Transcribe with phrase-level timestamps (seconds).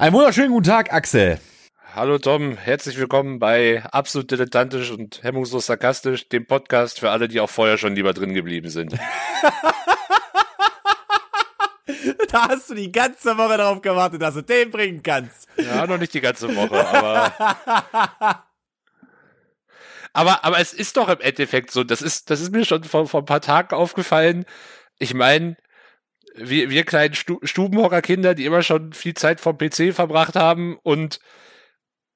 [0.00, 1.38] Einen wunderschönen guten Tag, Axel.
[1.94, 7.38] Hallo Tom, herzlich willkommen bei Absolut Dilettantisch und Hemmungslos Sarkastisch, dem Podcast für alle, die
[7.38, 8.94] auch vorher schon lieber drin geblieben sind.
[12.30, 15.46] da hast du die ganze Woche darauf gewartet, dass du den bringen kannst.
[15.58, 18.46] Ja, noch nicht die ganze Woche, aber.
[20.14, 23.06] aber, aber es ist doch im Endeffekt so, das ist, das ist mir schon vor,
[23.06, 24.46] vor ein paar Tagen aufgefallen.
[24.98, 25.58] Ich meine,
[26.34, 31.20] wir, wir kleinen Stu Stubenhocker-Kinder, die immer schon viel Zeit vom PC verbracht haben und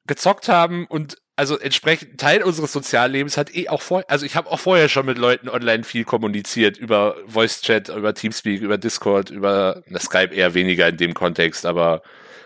[0.06, 4.50] gezockt haben und also entsprechend Teil unseres Soziallebens hat eh auch vor, also ich habe
[4.50, 9.30] auch vorher schon mit Leuten online viel kommuniziert über Voice Chat, über Teamspeak, über Discord,
[9.30, 12.02] über na, Skype eher weniger in dem Kontext, aber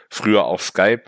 [0.09, 1.03] früher auch Skype.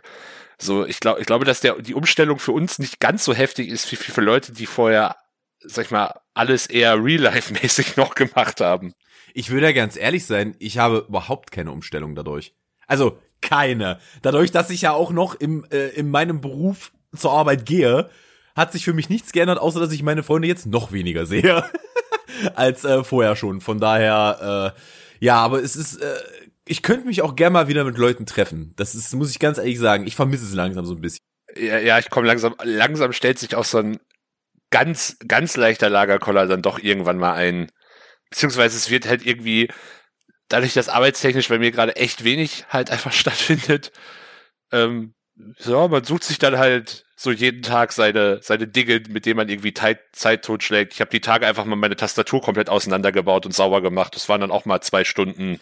[0.58, 3.68] So, ich glaube, ich glaube, dass der die Umstellung für uns nicht ganz so heftig
[3.68, 5.16] ist wie für Leute, die vorher,
[5.60, 8.92] sag ich mal, alles eher Real-Life-mäßig noch gemacht haben.
[9.34, 12.54] Ich würde ja ganz ehrlich sein, ich habe überhaupt keine Umstellung dadurch.
[12.86, 13.98] Also keine.
[14.22, 18.10] Dadurch, dass ich ja auch noch im, äh, in meinem Beruf zur Arbeit gehe,
[18.54, 21.64] hat sich für mich nichts geändert, außer dass ich meine Freunde jetzt noch weniger sehe
[22.54, 23.60] als äh, vorher schon.
[23.60, 26.14] Von daher, äh, ja, aber es ist, äh,
[26.66, 28.74] ich könnte mich auch gerne mal wieder mit Leuten treffen.
[28.76, 31.24] Das ist, muss ich ganz ehrlich sagen, ich vermisse es langsam so ein bisschen.
[31.56, 33.98] Ja, ja, ich komme langsam, langsam stellt sich auch so ein
[34.70, 37.70] ganz, ganz leichter Lagerkoller dann doch irgendwann mal ein.
[38.30, 39.68] Beziehungsweise es wird halt irgendwie,
[40.48, 43.92] dadurch, dass arbeitstechnisch bei mir gerade echt wenig halt einfach stattfindet,
[44.72, 45.14] ähm,
[45.58, 49.48] so, man sucht sich dann halt so jeden Tag seine, seine Dinge, mit denen man
[49.48, 50.92] irgendwie Zeit, Zeit totschlägt.
[50.92, 54.14] Ich habe die Tage einfach mal meine Tastatur komplett auseinandergebaut und sauber gemacht.
[54.14, 55.60] Das waren dann auch mal zwei Stunden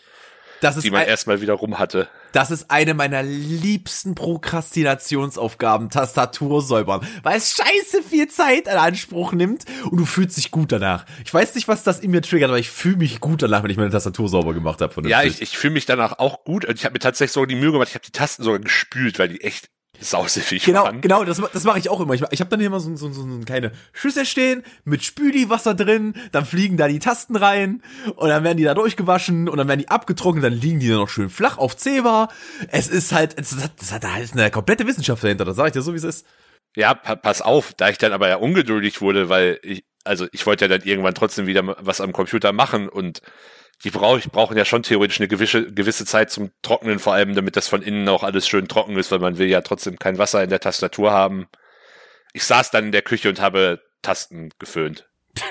[0.82, 2.08] die man erstmal wieder rum hatte.
[2.33, 9.33] Das ist eine meiner liebsten Prokrastinationsaufgaben, Tastatur säubern, weil es scheiße viel Zeit in Anspruch
[9.33, 11.06] nimmt und du fühlst dich gut danach.
[11.25, 13.71] Ich weiß nicht, was das in mir triggert, aber ich fühle mich gut danach, wenn
[13.71, 15.09] ich meine Tastatur sauber gemacht habe.
[15.09, 17.55] Ja, ich, ich fühle mich danach auch gut und ich habe mir tatsächlich so die
[17.55, 21.00] Mühe gemacht, ich habe die Tasten sogar gespült, weil die echt sausiffig genau, waren.
[21.00, 22.14] Genau, das, das mache ich auch immer.
[22.14, 25.04] Ich, ich habe dann hier immer so, so, so, so eine kleine Schüssel stehen mit
[25.04, 27.82] Spüliwasser drin, dann fliegen da die Tasten rein
[28.16, 30.98] und dann werden die da durchgewaschen und dann werden die abgetrocknet, dann liegen die dann
[30.98, 32.28] noch schön flach auf Zebra.
[32.69, 35.69] Es ist halt, es hat, das hat, da ist eine komplette Wissenschaft dahinter, das sage
[35.69, 36.26] ich dir so, wie es ist.
[36.76, 40.47] Ja, pa pass auf, da ich dann aber ja ungeduldig wurde, weil ich, also ich
[40.47, 43.20] wollte ja dann irgendwann trotzdem wieder was am Computer machen und
[43.84, 47.56] die brauch, brauchen ja schon theoretisch eine gewisse, gewisse Zeit zum Trocknen, vor allem damit
[47.56, 50.43] das von innen auch alles schön trocken ist, weil man will ja trotzdem kein Wasser
[50.43, 51.49] in der Tastatur haben.
[52.33, 55.09] Ich saß dann in der Küche und habe Tasten geföhnt.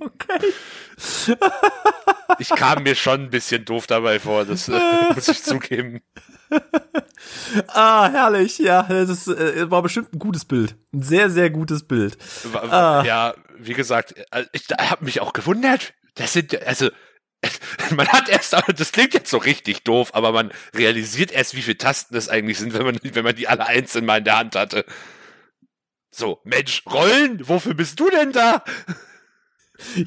[0.00, 0.52] okay.
[2.38, 4.78] Ich kam mir schon ein bisschen doof dabei vor, das äh,
[5.14, 6.02] muss ich zugeben.
[7.68, 8.82] ah, herrlich, ja.
[8.82, 10.76] Das äh, war bestimmt ein gutes Bild.
[10.92, 12.16] Ein sehr, sehr gutes Bild.
[12.54, 13.02] Ah.
[13.04, 15.94] Ja, wie gesagt, äh, ich habe mich auch gewundert.
[16.14, 16.90] Das sind, also,
[17.90, 21.78] man hat erst, das klingt jetzt so richtig doof, aber man realisiert erst, wie viele
[21.78, 24.54] Tasten das eigentlich sind, wenn man, wenn man die alle einzeln mal in der Hand
[24.54, 24.84] hatte.
[26.10, 28.64] So, Mensch, Rollen, wofür bist du denn da?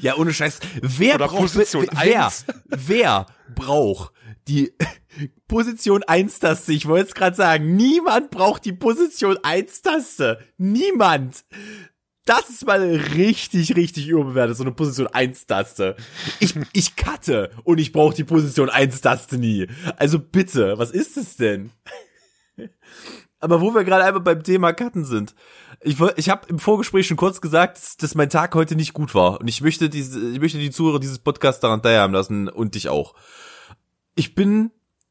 [0.00, 0.60] Ja, ohne Scheiß.
[0.80, 2.32] Wer Oder braucht, Position wer,
[2.68, 4.12] wer braucht
[4.48, 4.72] die
[5.48, 6.72] Position 1 Taste?
[6.72, 7.76] Ich wollte es gerade sagen.
[7.76, 10.38] Niemand braucht die Position 1 Taste.
[10.58, 11.44] Niemand.
[12.24, 15.96] Das ist mal richtig, richtig überbewertet, so eine Position 1 Taste.
[16.38, 19.66] Ich, ich cutte und ich brauche die Position 1 Taste nie.
[19.96, 21.70] Also bitte, was ist es denn?
[23.40, 25.34] Aber wo wir gerade einmal beim Thema Cutten sind.
[25.84, 29.40] Ich, ich habe im Vorgespräch schon kurz gesagt, dass, mein Tag heute nicht gut war.
[29.40, 32.88] Und ich möchte diese, ich möchte die Zuhörer dieses Podcasts daran teilhaben lassen und dich
[32.88, 33.14] auch.
[34.14, 34.70] Ich bin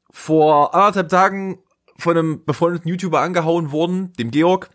[0.10, 1.60] vor anderthalb Tagen
[1.98, 4.70] von einem befreundeten YouTuber angehauen worden, dem Georg,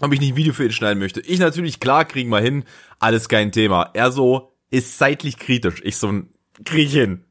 [0.00, 1.20] ob ich nicht ein Video für ihn schneiden möchte.
[1.20, 2.64] Ich natürlich, klar, kriegen wir hin,
[2.98, 3.90] alles kein Thema.
[3.94, 5.80] Er so, ist zeitlich kritisch.
[5.84, 6.08] Ich so,
[6.64, 7.24] krieg ich hin.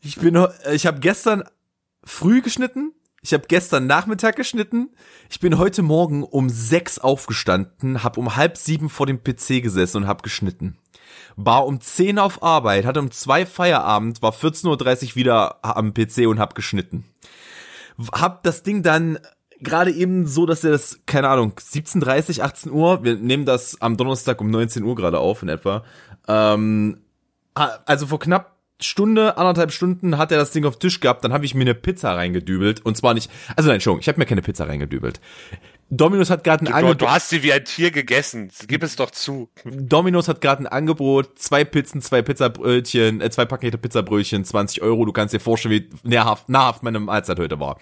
[0.00, 1.44] Ich bin, ich habe gestern
[2.04, 2.92] früh geschnitten,
[3.22, 4.90] ich habe gestern Nachmittag geschnitten.
[5.28, 9.98] Ich bin heute Morgen um sechs aufgestanden, habe um halb sieben vor dem PC gesessen
[9.98, 10.78] und habe geschnitten.
[11.36, 16.28] War um zehn auf Arbeit, hatte um zwei Feierabend, war 14.30 Uhr wieder am PC
[16.28, 17.04] und hab geschnitten.
[18.12, 19.18] Hab das Ding dann
[19.60, 23.96] gerade eben so, dass er das, keine Ahnung, 17.30, 18 Uhr, wir nehmen das am
[23.96, 25.84] Donnerstag um 19 Uhr gerade auf in etwa,
[26.28, 27.00] ähm,
[27.54, 31.44] also vor knapp Stunde, anderthalb Stunden hat er das Ding auf Tisch gehabt, dann habe
[31.44, 34.42] ich mir eine Pizza reingedübelt und zwar nicht, also nein, Entschuldigung, ich habe mir keine
[34.42, 35.20] Pizza reingedübelt.
[35.90, 37.00] Dominus hat gerade ein Angebot.
[37.00, 38.50] Du hast sie wie ein Tier gegessen.
[38.66, 39.48] Gib es doch zu.
[39.64, 41.38] Dominus hat gerade ein Angebot.
[41.38, 45.06] Zwei Pizzen, zwei Pizzabrötchen, äh, zwei Pakete Pizzabrötchen, 20 Euro.
[45.06, 47.78] Du kannst dir vorstellen, wie nahrhaft, nahrhaft meine Mahlzeit heute war.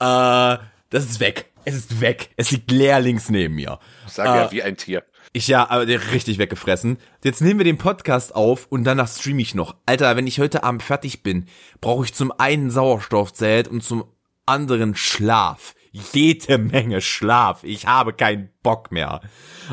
[0.00, 0.58] Äh,
[0.88, 1.50] das ist weg.
[1.66, 2.30] Es ist weg.
[2.36, 3.78] Es liegt leer links neben mir.
[4.06, 5.02] Ich sage äh, ja, wie ein Tier.
[5.36, 6.96] Ich ja, aber der richtig weggefressen.
[7.24, 9.74] Jetzt nehmen wir den Podcast auf und danach streame ich noch.
[9.84, 11.46] Alter, wenn ich heute Abend fertig bin,
[11.80, 14.04] brauche ich zum einen Sauerstoffzelt und zum
[14.46, 15.74] anderen Schlaf.
[15.90, 17.64] Jede Menge Schlaf.
[17.64, 19.22] Ich habe keinen Bock mehr.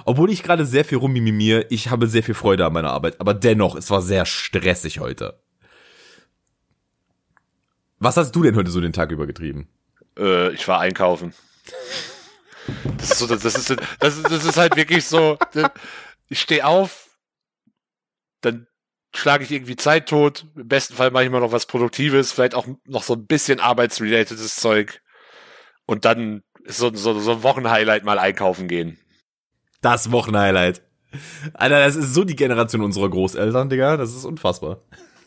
[0.04, 3.22] Obwohl ich gerade sehr viel rummimimiere, ich habe sehr viel Freude an meiner Arbeit.
[3.22, 5.44] Aber dennoch, es war sehr stressig heute.
[8.00, 9.68] Was hast du denn heute so den Tag über getrieben?
[10.18, 11.36] Äh, ich war einkaufen.
[12.98, 15.38] Das ist, so, das, ist, das, ist, das ist halt wirklich so,
[16.30, 17.10] ich stehe auf,
[18.42, 18.68] dann
[19.14, 22.56] schlage ich irgendwie Zeit tot, im besten Fall mache ich mal noch was Produktives, vielleicht
[22.56, 25.02] auch noch so ein bisschen arbeitsrelatedes Zeug
[25.86, 29.00] und dann ist so, so, so ein Wochenhighlight mal einkaufen gehen.
[29.82, 30.82] Das Wochenhighlight.
[31.54, 34.80] Alter, das ist so die Generation unserer Großeltern, Digga, das ist unfassbar.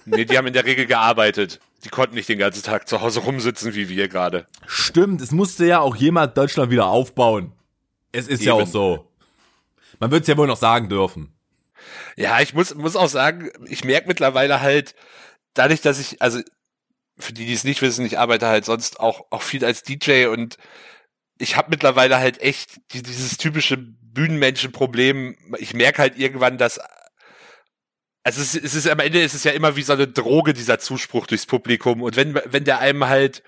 [0.07, 1.61] Nee, die haben in der Regel gearbeitet.
[1.85, 4.47] Die konnten nicht den ganzen Tag zu Hause rumsitzen wie wir gerade.
[4.67, 7.53] Stimmt, es musste ja auch jemand Deutschland wieder aufbauen.
[8.13, 8.49] Es ist Eben.
[8.49, 9.11] ja auch so.
[10.01, 11.33] Man wird es ja wohl noch sagen dürfen.
[12.17, 14.95] Ja, ich muss, muss auch sagen, ich merke mittlerweile halt,
[15.55, 16.41] dadurch, dass ich, also
[17.19, 20.27] für die, die es nicht wissen, ich arbeite halt sonst auch, auch viel als DJ
[20.27, 20.57] und
[21.39, 25.37] ich habe mittlerweile halt echt dieses typische Bühnenmenschen-Problem.
[25.59, 26.81] Ich merke halt irgendwann, dass
[28.25, 30.79] also es, es ist am Ende ist es ja immer wie so eine Droge, dieser
[30.79, 32.03] Zuspruch durchs Publikum.
[32.03, 33.43] Und wenn, wenn der einem halt,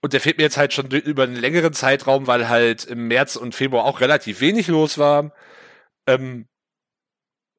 [0.00, 3.36] und der fehlt mir jetzt halt schon über einen längeren Zeitraum, weil halt im März
[3.36, 5.32] und Februar auch relativ wenig los war.
[6.06, 6.48] Ähm,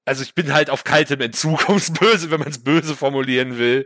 [0.05, 3.85] also ich bin halt auf kaltem Entzug, ums Böse, wenn man es böse formulieren will.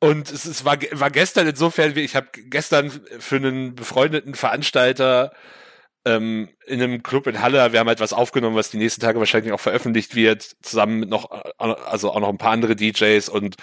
[0.00, 5.32] Und es, es war, war gestern insofern, ich habe gestern für einen befreundeten Veranstalter
[6.06, 7.72] ähm, in einem Club in Halle.
[7.72, 11.30] Wir haben halt aufgenommen, was die nächsten Tage wahrscheinlich auch veröffentlicht wird, zusammen mit noch,
[11.58, 13.56] also auch noch ein paar andere DJs und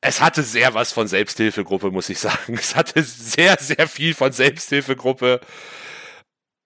[0.00, 2.54] es hatte sehr was von Selbsthilfegruppe, muss ich sagen.
[2.58, 5.40] Es hatte sehr, sehr viel von Selbsthilfegruppe.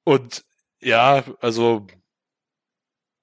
[0.04, 0.44] Und
[0.80, 1.86] ja, also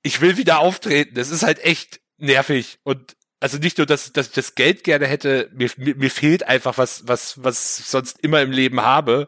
[0.04, 1.16] ich will wieder auftreten.
[1.16, 2.78] Das ist halt echt nervig.
[2.84, 6.44] Und also nicht nur, dass, dass ich das Geld gerne hätte, mir, mir, mir fehlt
[6.44, 9.28] einfach was, was, was ich sonst immer im Leben habe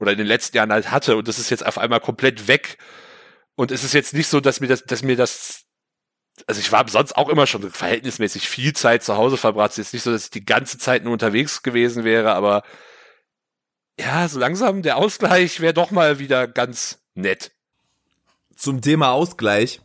[0.00, 2.78] oder in den letzten Jahren halt hatte und das ist jetzt auf einmal komplett weg.
[3.54, 5.66] Und es ist jetzt nicht so, dass mir das, dass mir das,
[6.46, 9.72] also ich war sonst auch immer schon verhältnismäßig viel Zeit zu Hause verbracht.
[9.72, 12.62] Es ist nicht so, dass ich die ganze Zeit nur unterwegs gewesen wäre, aber
[13.98, 17.52] ja, so langsam der Ausgleich wäre doch mal wieder ganz nett.
[18.56, 19.82] Zum Thema Ausgleich.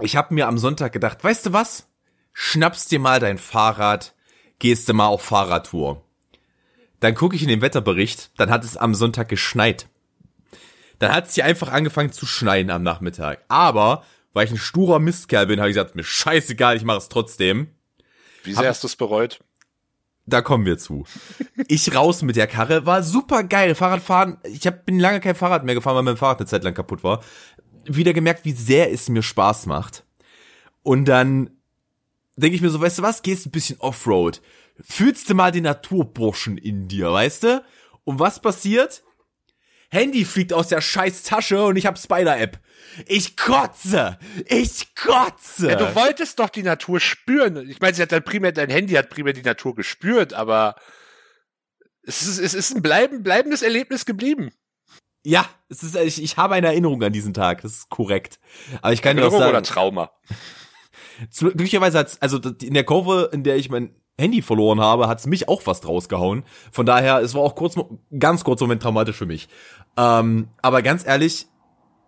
[0.00, 1.86] Ich habe mir am Sonntag gedacht, weißt du was?
[2.32, 4.14] Schnappst dir mal dein Fahrrad,
[4.58, 6.03] gehst du mal auf Fahrradtour.
[7.00, 9.88] Dann gucke ich in den Wetterbericht, dann hat es am Sonntag geschneit.
[10.98, 13.44] Dann hat es hier einfach angefangen zu schneien am Nachmittag.
[13.48, 17.08] Aber, weil ich ein sturer Mistkerl bin, habe ich gesagt, mir scheißegal, ich mache es
[17.08, 17.68] trotzdem.
[18.44, 19.40] Wie sehr hast du es bereut?
[20.26, 21.04] Da kommen wir zu.
[21.68, 23.74] Ich raus mit der Karre, war super geil.
[23.74, 26.74] Fahrradfahren, ich hab, bin lange kein Fahrrad mehr gefahren, weil mein Fahrrad eine Zeit lang
[26.74, 27.22] kaputt war.
[27.84, 30.04] Wieder gemerkt, wie sehr es mir Spaß macht.
[30.82, 31.50] Und dann
[32.36, 34.40] denke ich mir so, weißt du was, gehst ein bisschen Offroad
[34.80, 37.64] fühlst du mal den Naturburschen in dir, weißt du?
[38.04, 39.02] Und was passiert?
[39.90, 42.58] Handy fliegt aus der scheiß Tasche und ich hab Spider-App.
[43.06, 44.18] Ich kotze!
[44.46, 45.70] Ich kotze!
[45.70, 47.68] Ja, du wolltest doch die Natur spüren.
[47.68, 50.76] Ich meine, sie hat dann primär, dein Handy hat primär die Natur gespürt, aber
[52.02, 54.52] es ist, es ist ein bleiben, bleibendes Erlebnis geblieben.
[55.24, 58.38] Ja, es ist, ich, ich habe eine Erinnerung an diesen Tag, das ist korrekt.
[58.82, 59.50] Aber ich kann dir auch sagen.
[59.50, 60.10] oder Trauma?
[61.40, 65.48] Glücklicherweise hat's, also in der Kurve, in der ich mein Handy verloren habe, hat's mich
[65.48, 66.44] auch fast rausgehauen.
[66.70, 67.76] Von daher, es war auch kurz,
[68.18, 69.48] ganz kurz Moment traumatisch für mich.
[69.96, 71.46] Ähm, aber ganz ehrlich,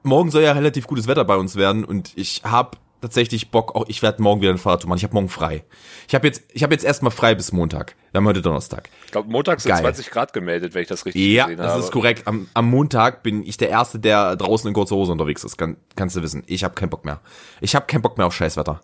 [0.03, 3.85] morgen soll ja relativ gutes Wetter bei uns werden und ich habe tatsächlich Bock, auch
[3.89, 4.99] ich werde morgen wieder ein Fahrrad machen.
[4.99, 5.65] Ich habe morgen frei.
[6.09, 7.95] Ich habe jetzt, ich habe jetzt erstmal frei bis Montag.
[8.11, 8.89] Wir haben heute Donnerstag.
[9.05, 9.83] Ich glaube, Montag sind Geil.
[9.83, 11.69] 20 Grad gemeldet, wenn ich das richtig ja, gesehen habe.
[11.69, 12.27] Ja, das ist korrekt.
[12.27, 15.57] Am, am Montag bin ich der Erste, der draußen in kurzer Hose unterwegs ist.
[15.57, 16.43] Kann, kannst du wissen.
[16.47, 17.21] Ich habe keinen Bock mehr.
[17.61, 18.81] Ich habe keinen Bock mehr auf Scheißwetter.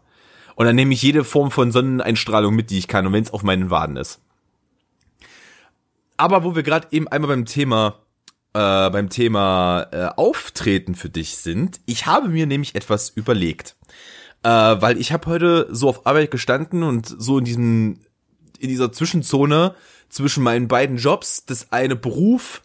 [0.54, 3.32] Und dann nehme ich jede Form von Sonneneinstrahlung mit, die ich kann, und wenn es
[3.32, 4.20] auf meinen Waden ist.
[6.16, 8.02] Aber wo wir gerade eben einmal beim Thema
[8.54, 13.76] äh, beim Thema äh, Auftreten für dich sind, ich habe mir nämlich etwas überlegt.
[14.42, 18.00] Äh, weil ich habe heute so auf Arbeit gestanden und so in diesem
[18.58, 19.74] in dieser Zwischenzone
[20.08, 22.62] zwischen meinen beiden Jobs, das eine Beruf,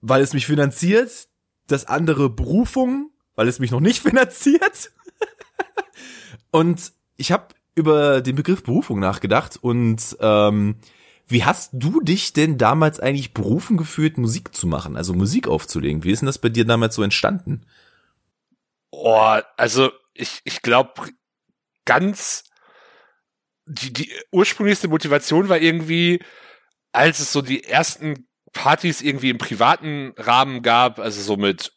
[0.00, 1.28] weil es mich finanziert,
[1.66, 4.92] das andere Berufung, weil es mich noch nicht finanziert.
[6.52, 10.76] Und ich habe über den Begriff Berufung nachgedacht und ähm,
[11.26, 16.04] wie hast du dich denn damals eigentlich berufen gefühlt, Musik zu machen, also Musik aufzulegen?
[16.04, 17.66] Wie ist denn das bei dir damals so entstanden?
[18.90, 20.92] Oh, also ich, ich glaube,
[21.84, 22.44] ganz
[23.64, 26.22] die, die ursprünglichste Motivation war irgendwie,
[26.92, 31.72] als es so die ersten Partys irgendwie im privaten Rahmen gab, also so mit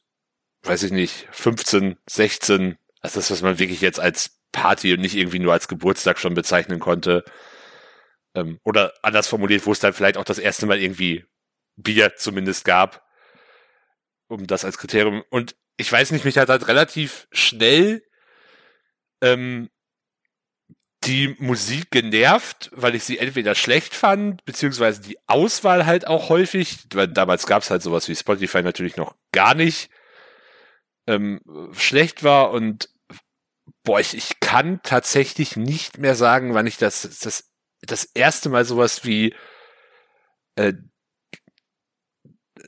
[0.65, 5.15] weiß ich nicht, 15, 16, also das, was man wirklich jetzt als Party und nicht
[5.15, 7.25] irgendwie nur als Geburtstag schon bezeichnen konnte.
[8.33, 11.25] Ähm, oder anders formuliert, wo es dann vielleicht auch das erste Mal irgendwie
[11.75, 13.05] Bier zumindest gab,
[14.27, 15.23] um das als Kriterium.
[15.29, 18.01] Und ich weiß nicht, mich hat halt relativ schnell
[19.21, 19.69] ähm,
[21.03, 26.79] die Musik genervt, weil ich sie entweder schlecht fand, beziehungsweise die Auswahl halt auch häufig,
[26.93, 29.89] weil damals gab es halt sowas wie Spotify natürlich noch gar nicht,
[31.07, 31.41] ähm,
[31.73, 32.89] schlecht war und
[33.83, 37.49] boah, ich, ich kann tatsächlich nicht mehr sagen, wann ich das, das,
[37.81, 39.35] das erste Mal sowas wie
[40.55, 40.73] äh,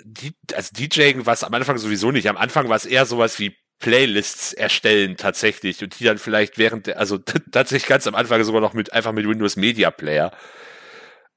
[0.04, 2.28] die, also DJing war es am Anfang sowieso nicht.
[2.28, 6.88] Am Anfang war es eher sowas wie Playlists erstellen tatsächlich und die dann vielleicht während
[6.88, 10.36] der, also tatsächlich ganz am Anfang sogar noch mit einfach mit Windows Media Player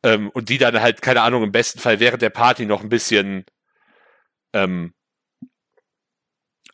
[0.03, 2.89] ähm, und die dann halt keine Ahnung im besten Fall während der Party noch ein
[2.89, 3.45] bisschen
[4.55, 4.95] ähm,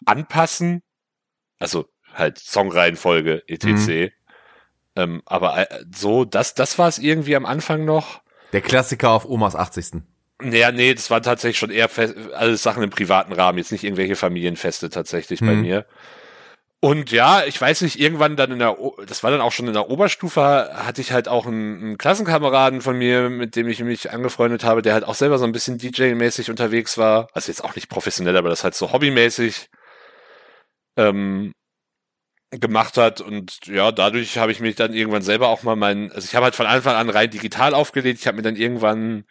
[0.04, 0.82] anpassen,
[1.58, 3.66] also halt Songreihenfolge etc.
[3.66, 4.10] Mhm.
[4.96, 8.22] Ähm, aber äh, so das das war es irgendwie am Anfang noch.
[8.52, 10.02] Der Klassiker auf Omas 80.
[10.42, 11.88] Ja, nee, das waren tatsächlich schon eher
[12.34, 15.46] alles Sachen im privaten Rahmen, jetzt nicht irgendwelche Familienfeste tatsächlich mhm.
[15.46, 15.86] bei mir.
[16.80, 19.66] Und ja, ich weiß nicht, irgendwann dann in der, o das war dann auch schon
[19.66, 23.82] in der Oberstufe, hatte ich halt auch einen, einen Klassenkameraden von mir, mit dem ich
[23.82, 27.28] mich angefreundet habe, der halt auch selber so ein bisschen DJ-mäßig unterwegs war.
[27.32, 29.70] Also jetzt auch nicht professionell, aber das halt so hobbymäßig
[30.98, 31.52] ähm,
[32.60, 33.20] gemacht hat.
[33.20, 36.44] Und ja, dadurch habe ich mich dann irgendwann selber auch mal mein, also ich habe
[36.44, 38.20] halt von Anfang an rein digital aufgelegt.
[38.20, 39.24] Ich habe mir dann irgendwann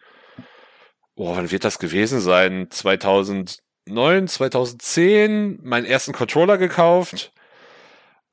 [1.16, 2.68] oh, wann wird das gewesen sein?
[2.70, 7.32] 2009, 2010 meinen ersten Controller gekauft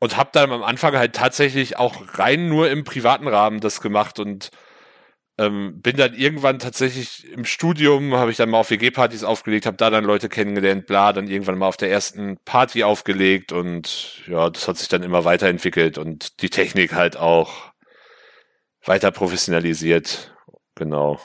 [0.00, 4.18] und habe dann am Anfang halt tatsächlich auch rein nur im privaten Rahmen das gemacht
[4.18, 4.50] und
[5.38, 9.76] ähm, bin dann irgendwann tatsächlich im Studium, habe ich dann mal auf WG-Partys aufgelegt, habe
[9.76, 14.50] da dann Leute kennengelernt, bla, dann irgendwann mal auf der ersten Party aufgelegt und ja,
[14.50, 17.72] das hat sich dann immer weiterentwickelt und die Technik halt auch
[18.84, 20.34] weiter professionalisiert.
[20.74, 21.18] Genau.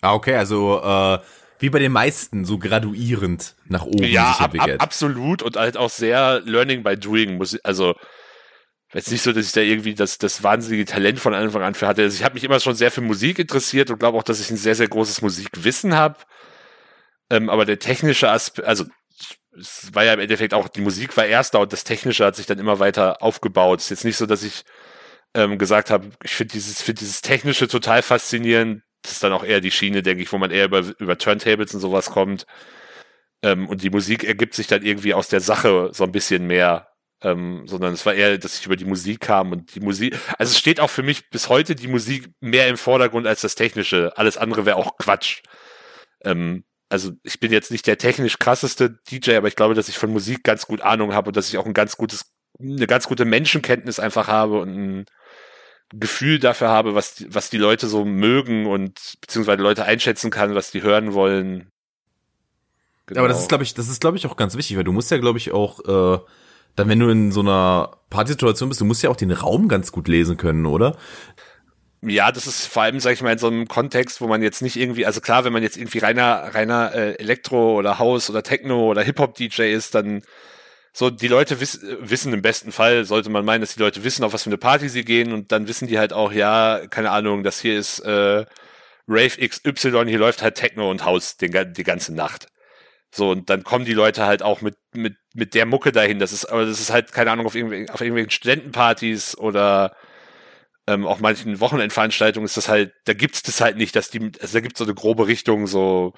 [0.00, 1.18] Ah, okay, also äh,
[1.58, 4.74] wie bei den meisten, so graduierend nach oben ja, sich entwickelt.
[4.74, 7.36] Ab, ab, absolut und halt auch sehr Learning by Doing.
[7.36, 7.94] Muss, also
[8.92, 11.86] jetzt nicht so, dass ich da irgendwie das, das wahnsinnige Talent von Anfang an für
[11.86, 12.02] hatte.
[12.02, 14.50] Also ich habe mich immer schon sehr für Musik interessiert und glaube auch, dass ich
[14.50, 16.16] ein sehr, sehr großes Musikwissen habe.
[17.30, 18.84] Ähm, aber der technische Aspekt, also
[19.58, 22.36] es war ja im Endeffekt auch, die Musik war erst da und das Technische hat
[22.36, 23.80] sich dann immer weiter aufgebaut.
[23.80, 24.64] Es ist jetzt nicht so, dass ich
[25.34, 29.44] ähm, gesagt habe, ich finde dieses, find dieses Technische total faszinierend das ist dann auch
[29.44, 32.46] eher die Schiene, denke ich, wo man eher über, über Turntables und sowas kommt.
[33.42, 36.88] Ähm, und die Musik ergibt sich dann irgendwie aus der Sache so ein bisschen mehr.
[37.20, 40.52] Ähm, sondern es war eher, dass ich über die Musik kam und die Musik, also
[40.52, 44.12] es steht auch für mich bis heute die Musik mehr im Vordergrund als das Technische.
[44.16, 45.42] Alles andere wäre auch Quatsch.
[46.22, 49.98] Ähm, also ich bin jetzt nicht der technisch krasseste DJ, aber ich glaube, dass ich
[49.98, 53.08] von Musik ganz gut Ahnung habe und dass ich auch ein ganz gutes, eine ganz
[53.08, 55.06] gute Menschenkenntnis einfach habe und ein,
[55.90, 60.70] Gefühl dafür habe, was, was die Leute so mögen und beziehungsweise Leute einschätzen kann, was
[60.70, 61.70] die hören wollen.
[63.06, 63.20] Genau.
[63.20, 65.10] Aber das ist, glaube ich, das ist, glaube ich, auch ganz wichtig, weil du musst
[65.10, 66.18] ja, glaube ich, auch, äh,
[66.78, 69.92] dann, wenn du in so einer Partysituation bist, du musst ja auch den Raum ganz
[69.92, 70.96] gut lesen können, oder?
[72.00, 74.62] Ja, das ist vor allem, sag ich mal, in so einem Kontext, wo man jetzt
[74.62, 78.44] nicht irgendwie, also klar, wenn man jetzt irgendwie reiner, reiner äh, Elektro oder House oder
[78.44, 80.22] Techno oder Hip-Hop-DJ ist, dann
[80.92, 84.22] so, die Leute wiss, wissen im besten Fall, sollte man meinen, dass die Leute wissen,
[84.24, 87.10] auf was für eine Party sie gehen und dann wissen die halt auch, ja, keine
[87.10, 88.46] Ahnung, das hier ist äh,
[89.08, 92.46] Rave XY, hier läuft halt Techno und House den, die ganze Nacht.
[93.14, 96.18] So, und dann kommen die Leute halt auch mit, mit, mit der Mucke dahin.
[96.18, 99.96] Das ist, aber das ist halt, keine Ahnung, auf, irgendwelchen, auf irgendwelchen Studentenpartys oder
[100.86, 104.54] ähm, auch manchen Wochenendveranstaltungen ist das halt, da gibt's das halt nicht, dass die, also
[104.54, 106.14] da gibt's so eine grobe Richtung, so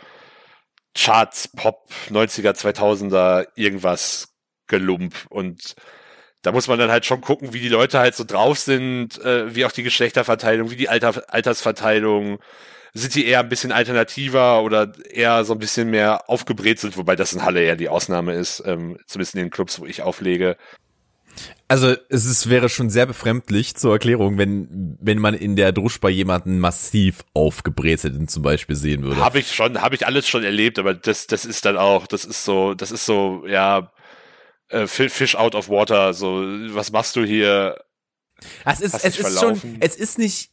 [0.95, 4.29] Charts, Pop, 90er, 2000er, irgendwas,
[4.67, 5.15] Gelump.
[5.29, 5.75] Und
[6.43, 9.55] da muss man dann halt schon gucken, wie die Leute halt so drauf sind, äh,
[9.55, 12.39] wie auch die Geschlechterverteilung, wie die Alter, Altersverteilung.
[12.93, 17.33] Sind die eher ein bisschen alternativer oder eher so ein bisschen mehr aufgebrezelt, wobei das
[17.33, 20.57] in Halle eher die Ausnahme ist, ähm, zumindest in den Clubs, wo ich auflege.
[21.69, 26.11] Also es ist, wäre schon sehr befremdlich zur Erklärung, wenn wenn man in der Druschbar
[26.11, 29.21] jemanden massiv aufgebrezelten zum Beispiel sehen würde.
[29.25, 32.25] Habe ich schon, habe ich alles schon erlebt, aber das das ist dann auch, das
[32.25, 33.93] ist so, das ist so, ja,
[34.69, 36.43] äh, Fish out of water, so,
[36.75, 37.81] was machst du hier?
[38.65, 40.51] Es ist, es ist schon, es ist nicht,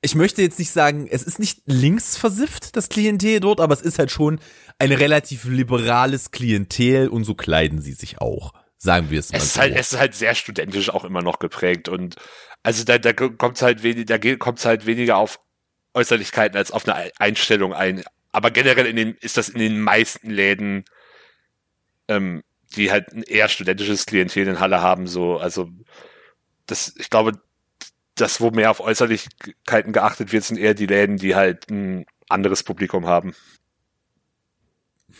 [0.00, 3.98] ich möchte jetzt nicht sagen, es ist nicht linksversifft, das Klientel dort, aber es ist
[3.98, 4.40] halt schon
[4.78, 8.52] ein relativ liberales Klientel und so kleiden sie sich auch.
[8.76, 9.38] Sagen wir es mal.
[9.38, 12.14] Es ist, halt, es ist halt sehr studentisch auch immer noch geprägt und
[12.62, 15.40] also da, da kommt halt wenig, da halt weniger auf
[15.94, 20.30] Äußerlichkeiten als auf eine Einstellung ein, aber generell in den, ist das in den meisten
[20.30, 20.84] Läden,
[22.06, 22.44] ähm,
[22.76, 25.70] die halt ein eher studentisches Klientel in Halle haben, so, also
[26.66, 27.40] das, ich glaube,
[28.20, 32.62] das, wo mehr auf Äußerlichkeiten geachtet wird, sind eher die Läden, die halt ein anderes
[32.62, 33.34] Publikum haben.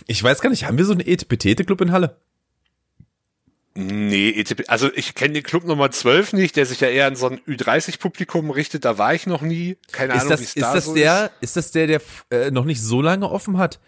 [0.06, 2.20] Ich weiß gar nicht, haben wir so einen Etepetete-Club in Halle?
[3.80, 7.14] Nee, ETP, also ich kenne den Club Nummer 12 nicht, der sich ja eher an
[7.14, 9.76] so ein Ü30-Publikum richtet, da war ich noch nie.
[9.92, 11.32] Keine ist Ahnung, das, wie es ist da das so der, ist.
[11.42, 12.00] ist das der, der
[12.30, 13.78] äh, noch nicht so lange offen hat?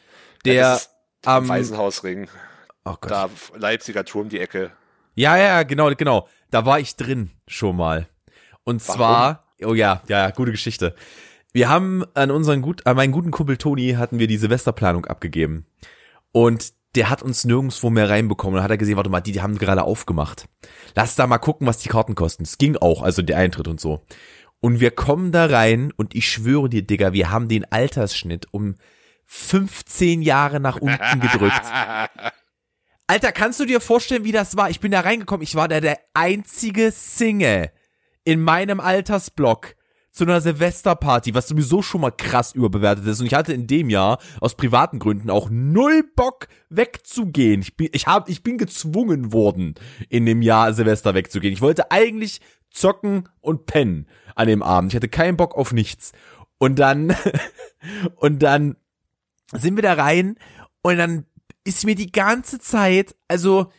[0.45, 0.81] Der Ja,
[1.25, 2.29] am am Waisenhausring,
[2.85, 3.11] oh Gott.
[3.11, 4.71] da Leipziger Turm die Ecke.
[5.17, 6.29] Ja, ja, genau, genau.
[6.51, 8.07] Da war ich drin schon mal.
[8.65, 8.97] Und Warum?
[8.97, 10.95] zwar, oh ja, ja, gute Geschichte.
[11.53, 15.67] Wir haben an unseren gut, an meinen guten Kumpel Toni hatten wir die Silvesterplanung abgegeben.
[16.33, 18.55] Und der hat uns nirgendwo mehr reinbekommen.
[18.55, 20.49] Und dann hat er gesehen, warte mal, die, die haben gerade aufgemacht.
[20.95, 22.45] Lass da mal gucken, was die Karten kosten.
[22.45, 24.05] Es ging auch, also der Eintritt und so.
[24.61, 28.75] Und wir kommen da rein und ich schwöre dir, Digga, wir haben den Altersschnitt um
[29.27, 31.63] 15 Jahre nach unten gedrückt.
[33.07, 34.71] Alter, kannst du dir vorstellen, wie das war?
[34.71, 37.71] Ich bin da reingekommen, ich war da der einzige Single
[38.25, 39.75] in meinem Altersblock
[40.13, 43.21] zu einer Silvesterparty, was sowieso schon mal krass überbewertet ist.
[43.21, 47.61] Und ich hatte in dem Jahr aus privaten Gründen auch null Bock wegzugehen.
[47.63, 49.75] Ich bin, ich hab, ich bin gezwungen worden,
[50.09, 51.53] in dem Jahr Silvester wegzugehen.
[51.53, 54.93] Ich wollte eigentlich zocken und pennen an dem Abend.
[54.93, 56.13] Ich hatte keinen Bock auf nichts.
[56.59, 57.15] Und dann,
[58.17, 58.77] und dann
[59.53, 60.37] sind wir da rein
[60.83, 61.25] und dann
[61.65, 63.71] ist mir die ganze Zeit, also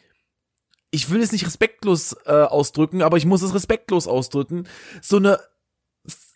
[0.92, 4.68] ich will es nicht respektlos äh, ausdrücken, aber ich muss es respektlos ausdrücken,
[5.02, 5.40] so eine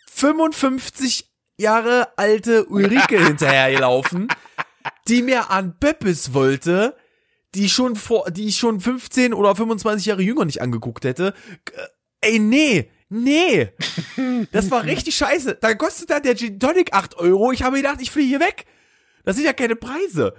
[0.10, 4.30] 55 Jahre alte Ulrike hinterhergelaufen,
[5.08, 6.96] die mir an Beppes wollte,
[7.54, 11.34] die schon vor, die ich schon 15 oder 25 Jahre jünger nicht angeguckt hätte.
[11.72, 11.88] Äh,
[12.22, 13.70] Ey, nee, nee.
[14.52, 15.60] Das war richtig scheiße.
[15.62, 17.52] Da kostet dann der Gin Tonic 8 Euro.
[17.52, 18.66] Ich habe gedacht, ich fliege hier weg.
[19.24, 20.34] Das sind ja keine Preise.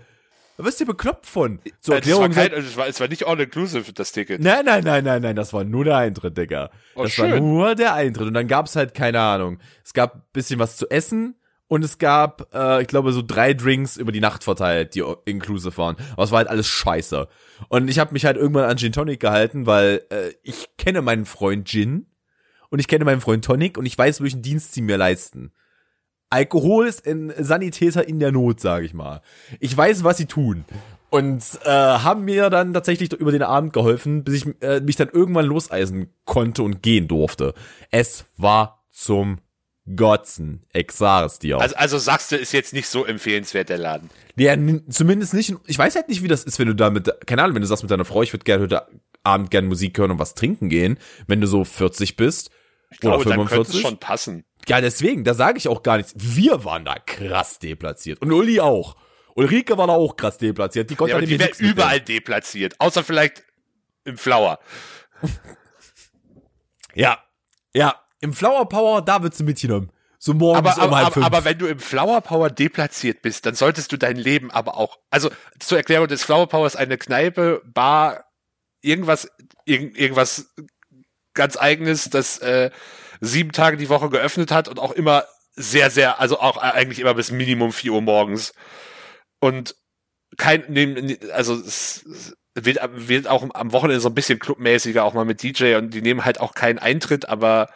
[0.57, 1.61] Da wirst du bekloppt von.
[1.81, 4.41] Zur Äh, das war Erklärung, kein, es, war, es war nicht all-inclusive, das Ticket.
[4.41, 6.71] Nein, nein, nein, nein, nein, das war nur der Eintritt, Digga.
[6.95, 7.45] Oh, das war schön.
[7.45, 8.27] nur der Eintritt.
[8.29, 11.35] Und dann gab's halt, keine Ahnung, es gab ein bisschen was zu essen
[11.69, 15.77] und es gab, äh, ich glaube, so drei Drinks über die Nacht verteilt, die inclusive
[15.77, 15.97] waren.
[16.13, 17.29] Aber es war halt alles scheiße.
[17.69, 21.27] Und ich habe mich halt irgendwann an Gin Tonic gehalten, weil äh, ich kenne meinen
[21.27, 22.07] Freund Gin
[22.71, 25.53] und ich kenne meinen Freund Tonic und ich weiß, welchen Dienst sie mir leisten.
[26.31, 29.23] Alkohol ist ein Sanitäter in der Not, sage ich mal.
[29.61, 30.65] Ich weiß, was sie tun.
[31.09, 35.09] Und äh, haben mir dann tatsächlich über den Abend geholfen, bis ich äh, mich dann
[35.09, 37.55] irgendwann loseisen konnte und gehen durfte.
[37.91, 39.39] Es war zum
[39.95, 40.65] Gotzen.
[40.73, 41.59] Ich sag es dir.
[41.61, 44.11] Also, also sagst du, ist jetzt nicht so empfehlenswert, der Laden.
[44.37, 44.57] Ja,
[44.89, 45.55] zumindest nicht.
[45.67, 47.69] Ich weiß halt nicht, wie das ist, wenn du da mit, keine Ahnung, wenn du
[47.69, 48.87] sagst mit deiner Frau, ich würde gerne heute
[49.23, 52.51] Abend gerne Musik hören und was trinken gehen, wenn du so 40 bist.
[52.91, 53.81] Ich glaube, oder dann könnte es 45.
[53.81, 54.45] schon passen.
[54.69, 56.13] Ja, deswegen, da sage ich auch gar nichts.
[56.17, 58.21] Wir waren da krass deplatziert.
[58.21, 58.97] Und Uli auch.
[59.35, 60.91] Ulrike war da auch krass deplatziert.
[60.91, 62.75] Die konnte Ja, nämlich die wäre überall deplatziert.
[62.81, 63.45] Außer vielleicht
[64.05, 64.59] im Flower.
[66.95, 67.19] Ja,
[67.75, 67.95] ja.
[68.21, 69.93] Im Flower Power, da wird sie mitgenommen.
[70.19, 71.27] So morgens Aber, um aber, halb fünf.
[71.27, 74.99] aber wenn du im Flower Power deplatziert bist, dann solltest du dein Leben aber auch,
[75.11, 78.25] also zur Erklärung des Flower Power ist eine Kneipe, Bar,
[78.81, 79.31] irgendwas,
[79.67, 80.55] irgend, irgendwas
[81.35, 82.71] ganz eigenes, das äh,
[83.21, 85.25] sieben Tage die Woche geöffnet hat und auch immer
[85.55, 88.53] sehr, sehr, also auch eigentlich immer bis Minimum vier Uhr morgens.
[89.41, 89.75] Und
[90.37, 92.05] kein, also es
[92.55, 96.03] wird, wird auch am Wochenende so ein bisschen clubmäßiger, auch mal mit DJ und die
[96.03, 97.69] nehmen halt auch keinen Eintritt, aber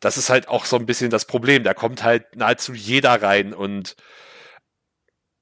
[0.00, 1.64] das ist halt auch so ein bisschen das Problem.
[1.64, 3.96] Da kommt halt nahezu jeder rein und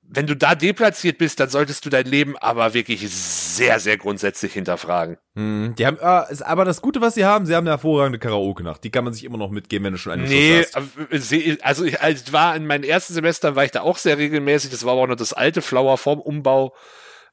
[0.06, 4.52] wenn du da deplatziert bist, dann solltest du dein Leben aber wirklich sehr, sehr grundsätzlich
[4.52, 5.16] hinterfragen.
[5.34, 8.84] Hm, die haben, äh, aber das Gute, was sie haben, sie haben eine hervorragende Karaoke-Nacht.
[8.84, 10.76] Die kann man sich immer noch mitgeben, wenn du schon eine Nee, hast.
[10.76, 14.18] aber, äh, also ich, als war in meinen ersten Semestern war ich da auch sehr
[14.18, 14.70] regelmäßig.
[14.70, 16.74] Das war aber auch noch das alte Flower vorm Umbau.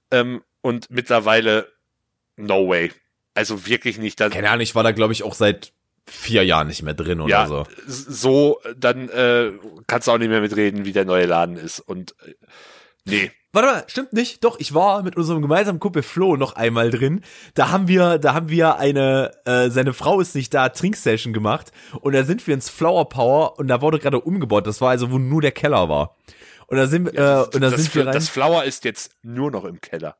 [0.09, 1.71] Ähm, und mittlerweile
[2.37, 2.91] no way.
[3.33, 4.17] Also wirklich nicht.
[4.19, 5.73] Keine Ahnung, ich war da, glaube ich, auch seit
[6.05, 7.65] vier Jahren nicht mehr drin oder ja, so.
[7.87, 9.51] so, dann äh,
[9.87, 11.79] kannst du auch nicht mehr mitreden, wie der neue Laden ist.
[11.79, 12.33] Und äh,
[13.05, 13.31] nee.
[13.53, 14.45] Warte mal, stimmt nicht.
[14.45, 17.21] Doch, ich war mit unserem gemeinsamen Kumpel Flo noch einmal drin.
[17.53, 21.71] Da haben wir, da haben wir eine, äh, seine Frau ist nicht da, Trinksession gemacht.
[21.99, 24.67] Und da sind wir ins Flower Power und da wurde gerade umgebaut.
[24.67, 26.15] Das war also, wo nur der Keller war.
[26.67, 28.13] Und da sind, Ja, äh, und da das, sind wir rein.
[28.13, 30.15] das Flower ist jetzt nur noch im Keller.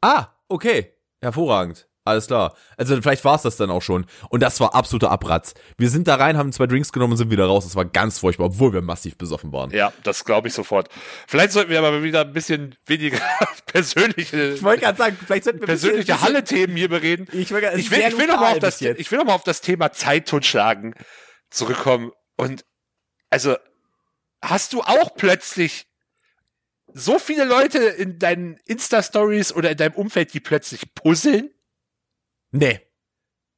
[0.00, 0.94] Ah, okay.
[1.20, 1.88] Hervorragend.
[2.04, 2.56] Alles klar.
[2.76, 4.06] Also vielleicht war es das dann auch schon.
[4.28, 5.54] Und das war absoluter Abratz.
[5.78, 7.62] Wir sind da rein, haben zwei Drinks genommen und sind wieder raus.
[7.64, 9.70] Das war ganz furchtbar, obwohl wir massiv besoffen waren.
[9.70, 10.88] Ja, das glaube ich sofort.
[11.28, 13.20] Vielleicht sollten wir aber wieder ein bisschen weniger
[13.66, 17.28] persönliche, Ich wollte gerade sagen, vielleicht sollten wir persönliche Halle-Themen hier bereden.
[17.32, 19.26] Ich will, grad- Ich will, ich will noch mal lokal auf das, ich will noch
[19.26, 20.94] mal auf das Thema Zeit totschlagen
[21.50, 22.10] zurückkommen.
[22.36, 22.64] Und
[23.30, 23.56] also
[24.42, 25.86] hast du auch plötzlich
[26.92, 31.50] so viele Leute in deinen Insta-Stories oder in deinem Umfeld, die plötzlich puzzeln?
[32.52, 32.80] Nee.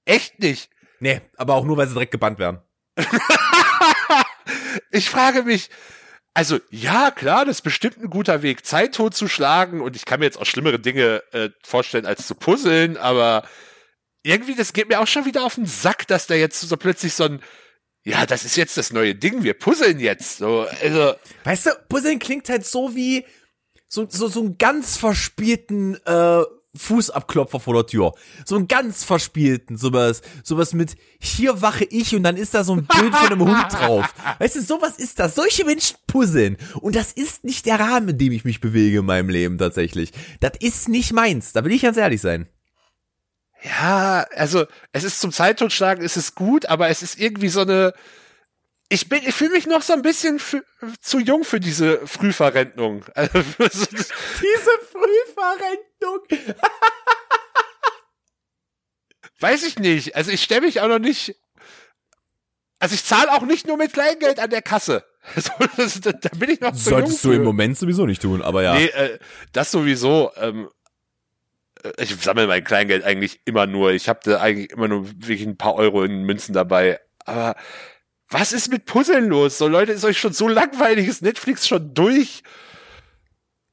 [0.04, 0.70] Echt nicht?
[1.00, 2.60] Nee, aber auch nur, weil sie direkt gebannt werden.
[4.90, 5.68] ich frage mich,
[6.32, 10.26] also ja, klar, das ist bestimmt ein guter Weg, Zeit totzuschlagen und ich kann mir
[10.26, 13.46] jetzt auch schlimmere Dinge äh, vorstellen, als zu puzzeln, aber
[14.22, 17.14] irgendwie, das geht mir auch schon wieder auf den Sack, dass da jetzt so plötzlich
[17.14, 17.42] so ein
[18.06, 20.36] ja, das ist jetzt das neue Ding, wir puzzeln jetzt.
[20.36, 21.14] So, also.
[21.44, 23.24] Weißt du, puzzeln klingt halt so wie
[23.88, 26.42] so, so, so einen ganz verspielten äh,
[26.76, 28.12] Fußabklopfer vor der Tür.
[28.44, 32.74] So einen ganz verspielten, sowas, sowas mit hier wache ich und dann ist da so
[32.74, 34.12] ein Bild von einem Hund drauf.
[34.38, 35.34] Weißt du, sowas ist das.
[35.34, 36.56] Solche Menschen puzzeln.
[36.80, 40.12] Und das ist nicht der Rahmen, in dem ich mich bewege in meinem Leben tatsächlich.
[40.40, 41.52] Das ist nicht meins.
[41.52, 42.48] Da will ich ganz ehrlich sein.
[43.62, 47.94] Ja, also es ist zum Zeittotschlagen, ist es gut, aber es ist irgendwie so eine.
[48.94, 50.40] Ich bin, ich fühle mich noch so ein bisschen
[51.00, 53.04] zu jung für diese Frühverrentung.
[53.16, 54.14] Also, diese
[54.92, 56.20] Frühverrentung.
[59.40, 60.14] Weiß ich nicht.
[60.14, 61.34] Also ich stelle mich auch noch nicht.
[62.78, 65.04] Also ich zahle auch nicht nur mit Kleingeld an der Kasse.
[65.76, 68.42] Also, da, da bin ich noch zu Solltest jung du im Moment sowieso nicht tun,
[68.42, 68.74] aber ja.
[68.74, 69.18] Nee, äh,
[69.52, 70.30] das sowieso.
[70.36, 70.68] Ähm,
[71.98, 73.90] ich sammle mein Kleingeld eigentlich immer nur.
[73.90, 77.00] Ich habe da eigentlich immer nur wirklich ein paar Euro in Münzen dabei.
[77.24, 77.56] Aber
[78.34, 79.58] was ist mit Puzzeln los?
[79.58, 82.42] So Leute, ist euch schon so langweilig, ist Netflix schon durch?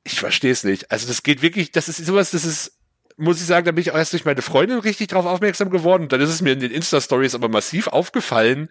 [0.03, 0.91] Ich verstehe es nicht.
[0.91, 2.77] Also das geht wirklich, das ist sowas, das ist,
[3.17, 6.09] muss ich sagen, da bin ich auch erst durch meine Freundin richtig drauf aufmerksam geworden.
[6.09, 8.69] dann ist es mir in den Insta-Stories aber massiv aufgefallen.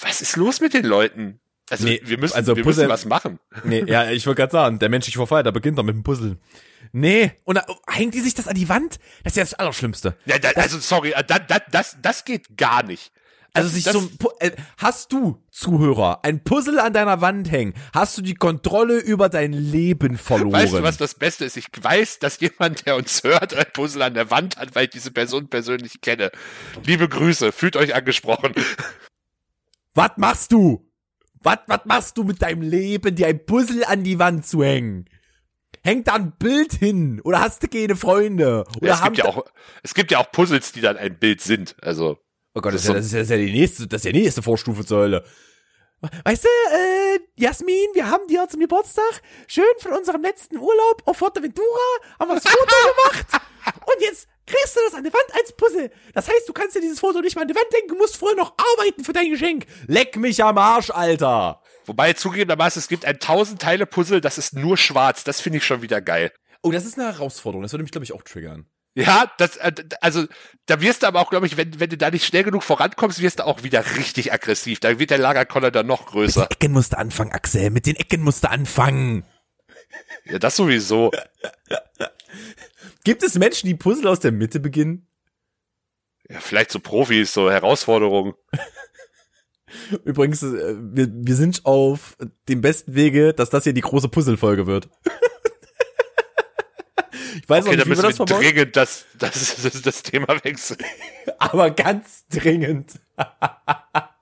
[0.00, 1.40] Was ist los mit den Leuten?
[1.68, 3.38] Also nee, wir müssen, also wir Puzzle, müssen was machen.
[3.64, 6.38] Nee, ja, ich wollte gerade sagen, der menschliche Verfall, da beginnt doch mit dem Puzzle.
[6.92, 8.98] Nee, und da, hängt die sich das an die Wand?
[9.24, 10.16] Das ist ja das Allerschlimmste.
[10.24, 13.12] Ja, da, also sorry, äh, das, das, das, das geht gar nicht.
[13.56, 14.08] Also sich so
[14.40, 19.28] äh, hast du Zuhörer ein Puzzle an deiner Wand hängen, hast du die Kontrolle über
[19.28, 20.52] dein Leben verloren.
[20.52, 21.56] Weißt du, was das Beste ist?
[21.56, 24.90] Ich weiß, dass jemand, der uns hört, ein Puzzle an der Wand hat, weil ich
[24.90, 26.30] diese Person persönlich kenne.
[26.84, 28.52] Liebe Grüße, fühlt euch angesprochen.
[29.94, 30.86] Was machst du?
[31.42, 35.08] Was, was machst du mit deinem Leben, dir ein Puzzle an die Wand zu hängen?
[35.86, 37.20] Hängt da ein Bild hin?
[37.22, 38.64] Oder hast du keine Freunde?
[38.78, 39.44] Oder ja, es, gibt ja auch,
[39.84, 41.76] es gibt ja auch Puzzles, die dann ein Bild sind.
[41.80, 42.18] Also.
[42.56, 44.04] Oh Gott, das, ist, ja, das, ist, ja, das ist ja die nächste, das ist
[44.06, 45.24] ja die nächste Vorstufe zur Hölle.
[46.24, 51.18] Weißt du, äh, Jasmin, wir haben dir zum Geburtstag schön von unserem letzten Urlaub auf
[51.18, 51.66] Forteventura
[52.18, 52.64] haben wir das Foto
[53.10, 53.26] gemacht.
[53.84, 55.90] Und jetzt kriegst du das an der Wand als Puzzle.
[56.14, 58.16] Das heißt, du kannst dir dieses Foto nicht mal an die Wand denken, du musst
[58.16, 59.66] vorher noch arbeiten für dein Geschenk.
[59.86, 61.60] Leck mich am Arsch, Alter.
[61.84, 65.24] Wobei zugegebenermaßen, es gibt ein 1000 Teile Puzzle, das ist nur schwarz.
[65.24, 66.32] Das finde ich schon wieder geil.
[66.62, 67.64] Oh, das ist eine Herausforderung.
[67.64, 68.66] Das würde mich, glaube ich, auch triggern.
[68.96, 70.24] Ja, das, äh, also,
[70.64, 73.20] da wirst du aber auch, glaube ich, wenn, wenn du da nicht schnell genug vorankommst,
[73.20, 74.80] wirst du auch wieder richtig aggressiv.
[74.80, 76.40] Da wird der Lagerkoller dann noch größer.
[76.40, 77.70] Mit den Ecken musst du anfangen, Axel.
[77.70, 79.26] Mit den Ecken musst du anfangen.
[80.24, 81.10] Ja, das sowieso.
[83.04, 85.06] Gibt es Menschen, die Puzzle aus der Mitte beginnen?
[86.30, 88.32] Ja, vielleicht so Profis, so Herausforderungen.
[90.04, 92.16] Übrigens, äh, wir, wir sind auf
[92.48, 94.88] dem besten Wege, dass das hier die große Puzzle-Folge wird.
[97.42, 100.80] Ich weiß okay, nicht, wie wir das dringend das, das, das, das Thema wechseln.
[101.38, 102.98] Aber ganz dringend.
[103.16, 104.12] ah,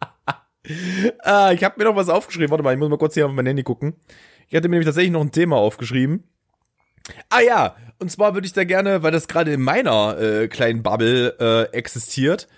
[1.52, 2.50] ich habe mir noch was aufgeschrieben.
[2.50, 3.94] Warte mal, ich muss mal kurz hier auf mein Handy gucken.
[4.48, 6.24] Ich hatte mir nämlich tatsächlich noch ein Thema aufgeschrieben.
[7.28, 10.82] Ah ja, und zwar würde ich da gerne, weil das gerade in meiner äh, kleinen
[10.82, 12.48] Bubble äh, existiert,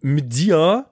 [0.00, 0.86] mit dir,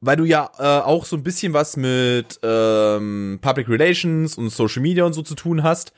[0.00, 4.82] weil du ja äh, auch so ein bisschen was mit ähm, Public Relations und Social
[4.82, 5.92] Media und so zu tun hast,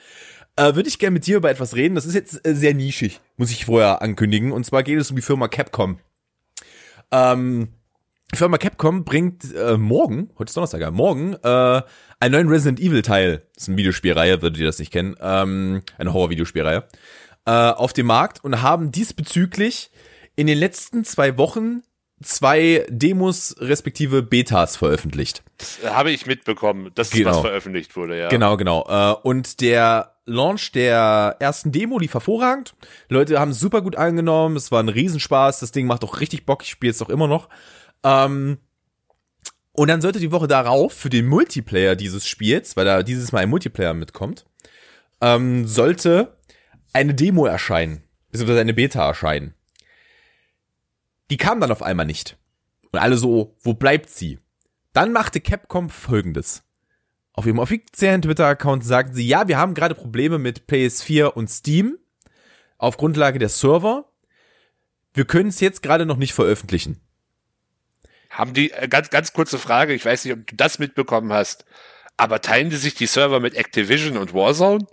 [0.59, 1.95] äh, würde ich gerne mit dir über etwas reden.
[1.95, 4.53] Das ist jetzt äh, sehr nischig, muss ich vorher ankündigen.
[4.53, 5.99] Und zwar geht es um die Firma Capcom.
[7.11, 7.69] Ähm,
[8.33, 11.83] die Firma Capcom bringt äh, morgen, heute ist Donnerstag, ja, morgen, äh,
[12.21, 13.47] einen neuen Resident Evil Teil.
[13.55, 15.17] Das ist eine Videospielreihe, würdet ihr das nicht kennen.
[15.21, 16.87] Ähm, eine Horror-Videospielreihe.
[17.47, 19.91] Äh, auf dem Markt und haben diesbezüglich
[20.37, 21.83] in den letzten zwei Wochen
[22.23, 25.43] zwei Demos respektive Betas veröffentlicht.
[25.57, 27.31] Das habe ich mitbekommen, dass genau.
[27.31, 28.29] was veröffentlicht wurde, ja.
[28.29, 28.85] Genau, genau.
[28.89, 32.75] Äh, und der Launch der ersten Demo lief hervorragend.
[33.09, 34.57] Leute haben super gut angenommen.
[34.57, 35.61] Es war ein Riesenspaß.
[35.61, 36.63] Das Ding macht auch richtig Bock.
[36.63, 37.49] Ich spiele es doch immer noch.
[38.05, 38.59] Ähm,
[39.73, 43.43] und dann sollte die Woche darauf für den Multiplayer dieses Spiels, weil da dieses Mal
[43.43, 44.45] ein Multiplayer mitkommt,
[45.21, 46.37] ähm, sollte
[46.93, 49.55] eine Demo erscheinen, beziehungsweise eine Beta erscheinen.
[51.31, 52.37] Die kam dann auf einmal nicht.
[52.91, 54.39] Und alle so, wo bleibt sie?
[54.93, 56.65] Dann machte Capcom folgendes.
[57.39, 61.97] Auf ihrem offiziellen Twitter-Account sagten sie, ja, wir haben gerade Probleme mit PS4 und Steam
[62.79, 64.11] auf Grundlage der Server.
[65.15, 67.01] Wir können es jetzt gerade noch nicht veröffentlichen.
[68.29, 71.65] Haben die, äh, ganz, ganz kurze Frage, ich weiß nicht, ob du das mitbekommen hast,
[72.17, 74.85] Aber teilen die sich die Server mit Activision und Warzone?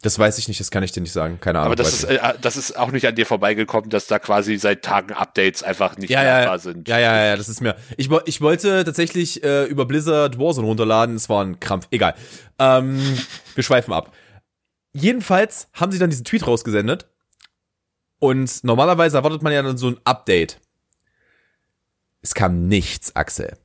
[0.00, 1.40] Das weiß ich nicht, das kann ich dir nicht sagen.
[1.40, 1.72] Keine Ahnung.
[1.72, 4.82] Aber das ist, äh, das ist auch nicht an dir vorbeigekommen, dass da quasi seit
[4.82, 6.86] Tagen Updates einfach nicht ja, ja, ja, sind.
[6.86, 7.74] Ja, ja, ja, das ist mir.
[7.96, 11.88] Ich, ich wollte tatsächlich äh, über Blizzard Warzone runterladen, es war ein Krampf.
[11.90, 12.14] Egal.
[12.60, 13.00] Ähm,
[13.56, 14.12] wir schweifen ab.
[14.92, 17.08] Jedenfalls haben sie dann diesen Tweet rausgesendet.
[18.20, 20.60] Und normalerweise erwartet man ja dann so ein Update.
[22.20, 23.56] Es kam nichts, Axel.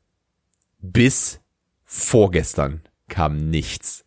[0.80, 1.40] Bis
[1.84, 4.03] vorgestern kam nichts.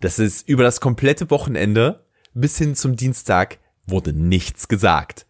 [0.00, 5.26] Das ist über das komplette Wochenende bis hin zum Dienstag wurde nichts gesagt.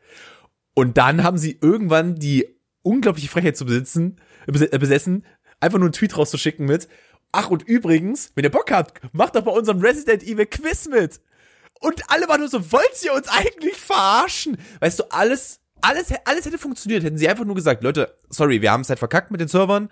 [0.74, 2.46] Und dann haben sie irgendwann die
[2.82, 5.24] unglaubliche Frechheit zu besitzen, äh, besessen,
[5.60, 6.88] einfach nur einen Tweet rauszuschicken mit,
[7.32, 11.20] ach und übrigens, wenn ihr Bock habt, macht doch bei unserem Resident Evil Quiz mit.
[11.80, 14.58] Und alle waren nur so, wollt ihr uns eigentlich verarschen?
[14.80, 18.70] Weißt du, alles, alles, alles hätte funktioniert, hätten sie einfach nur gesagt, Leute, sorry, wir
[18.70, 19.88] haben es halt verkackt mit den Servern,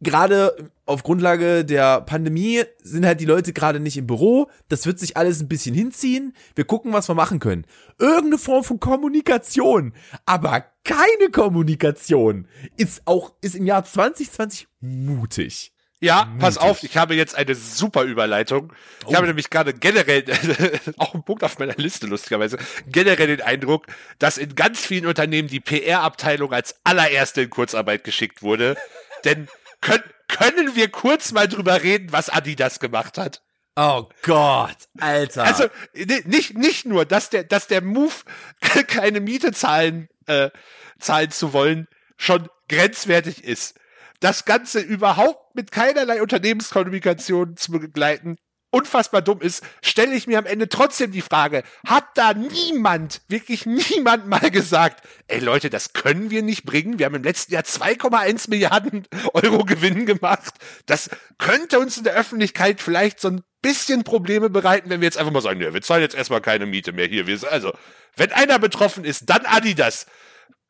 [0.00, 4.50] gerade auf Grundlage der Pandemie sind halt die Leute gerade nicht im Büro.
[4.68, 6.34] Das wird sich alles ein bisschen hinziehen.
[6.54, 7.66] Wir gucken, was wir machen können.
[7.98, 9.94] Irgendeine Form von Kommunikation,
[10.26, 15.72] aber keine Kommunikation ist auch, ist im Jahr 2020 mutig.
[15.98, 16.40] Ja, mutig.
[16.40, 18.72] pass auf, ich habe jetzt eine super Überleitung.
[19.00, 19.14] Ich oh.
[19.14, 20.24] habe nämlich gerade generell,
[20.98, 23.86] auch ein Punkt auf meiner Liste lustigerweise, generell den Eindruck,
[24.18, 28.76] dass in ganz vielen Unternehmen die PR-Abteilung als allererste in Kurzarbeit geschickt wurde.
[29.24, 29.48] Denn
[29.80, 33.42] können, können wir kurz mal drüber reden, was Adidas gemacht hat?
[33.76, 35.44] Oh Gott, Alter.
[35.44, 38.14] Also nicht nicht nur, dass der dass der Move
[38.86, 40.50] keine Miete zahlen äh,
[40.98, 41.86] zahlen zu wollen
[42.16, 43.78] schon grenzwertig ist.
[44.20, 48.38] Das Ganze überhaupt mit keinerlei Unternehmenskommunikation zu begleiten,
[48.76, 53.64] unfassbar dumm ist, stelle ich mir am Ende trotzdem die Frage, hat da niemand, wirklich
[53.66, 56.98] niemand mal gesagt, ey Leute, das können wir nicht bringen.
[56.98, 60.54] Wir haben im letzten Jahr 2,1 Milliarden Euro Gewinn gemacht.
[60.84, 65.18] Das könnte uns in der Öffentlichkeit vielleicht so ein bisschen Probleme bereiten, wenn wir jetzt
[65.18, 67.24] einfach mal sagen, ja, wir zahlen jetzt erstmal keine Miete mehr hier.
[67.50, 67.72] Also,
[68.16, 70.06] wenn einer betroffen ist, dann Adidas.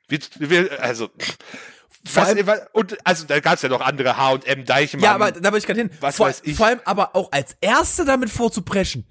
[0.09, 1.11] Wir, wir, also,
[2.14, 5.03] was, und also da gab es ja noch andere H&M Deichmann.
[5.03, 5.90] Ja, aber da will ich gerade hin.
[6.01, 6.57] Was vor, weiß ich.
[6.57, 9.07] Vor allem aber auch als Erste damit vorzupreschen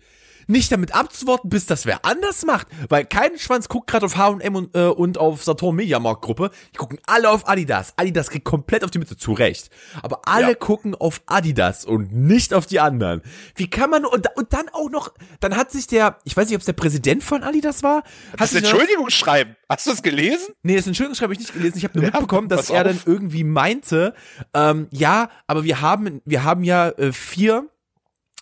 [0.47, 4.55] nicht damit abzuwarten, bis das wer anders macht, weil kein Schwanz guckt gerade auf H&M
[4.55, 6.51] und, äh, und auf Saturn Media Markt Gruppe.
[6.73, 7.93] Die gucken alle auf Adidas.
[7.97, 9.69] Adidas kriegt komplett auf die Mitte zu Recht.
[10.01, 10.55] Aber alle ja.
[10.55, 13.21] gucken auf Adidas und nicht auf die anderen.
[13.55, 16.55] Wie kann man und, und dann auch noch, dann hat sich der, ich weiß nicht,
[16.55, 18.03] ob es der Präsident von Adidas war,
[18.37, 19.55] das Entschuldigungsschreiben.
[19.69, 20.53] Hast du es gelesen?
[20.63, 21.77] Nee, das Entschuldigungsschreiben habe ich nicht gelesen.
[21.77, 24.13] Ich habe nur ja, mitbekommen, dass er dann irgendwie meinte,
[24.53, 27.67] ähm, ja, aber wir haben, wir haben ja äh, vier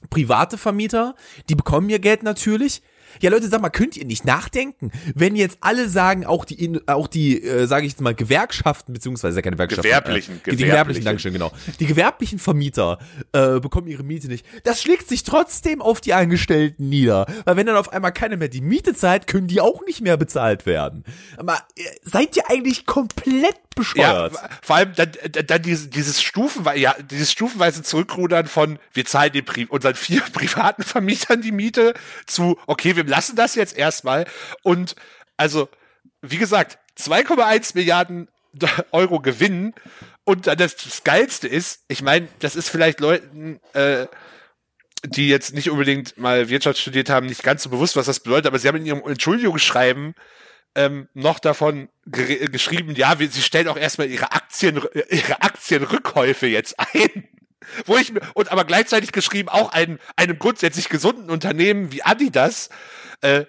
[0.09, 1.15] private Vermieter,
[1.49, 2.81] die bekommen ihr Geld natürlich.
[3.21, 7.07] Ja, Leute, sag mal, könnt ihr nicht nachdenken, wenn jetzt alle sagen, auch die, auch
[7.07, 11.33] die, äh, sage ich jetzt mal, Gewerkschaften beziehungsweise keine Gewerkschaften, gewerblichen, äh, die gewerblichen, Dankeschön,
[11.33, 12.99] genau, die gewerblichen Vermieter
[13.31, 14.45] äh, bekommen ihre Miete nicht.
[14.63, 18.47] Das schlägt sich trotzdem auf die Angestellten nieder, weil wenn dann auf einmal keiner mehr
[18.47, 21.03] die Miete zahlt, können die auch nicht mehr bezahlt werden.
[21.37, 24.33] Aber äh, seid ihr eigentlich komplett bescheuert.
[24.33, 29.31] Ja, vor allem dann, dann dieses, dieses stufenweise, ja, dieses stufenweise Zurückrudern von, wir zahlen
[29.31, 31.93] den Pri unseren vier privaten Vermietern die Miete
[32.25, 34.25] zu, okay, wir lassen das jetzt erstmal.
[34.61, 34.95] Und
[35.37, 35.69] also,
[36.21, 38.27] wie gesagt, 2,1 Milliarden
[38.91, 39.73] Euro Gewinn.
[40.23, 44.07] Und das, das Geilste ist, ich meine, das ist vielleicht Leuten, äh,
[45.05, 48.47] die jetzt nicht unbedingt mal Wirtschaft studiert haben, nicht ganz so bewusst, was das bedeutet,
[48.47, 50.15] aber sie haben in ihrem Entschuldigungsschreiben
[50.75, 56.75] ähm, noch davon geschrieben, ja, wir, sie stellen auch erstmal ihre Aktien, ihre Aktienrückkäufe jetzt
[56.79, 57.27] ein.
[57.85, 62.69] Wo ich mir, und aber gleichzeitig geschrieben, auch einem, einem grundsätzlich gesunden Unternehmen wie Adidas,
[63.21, 63.45] äh,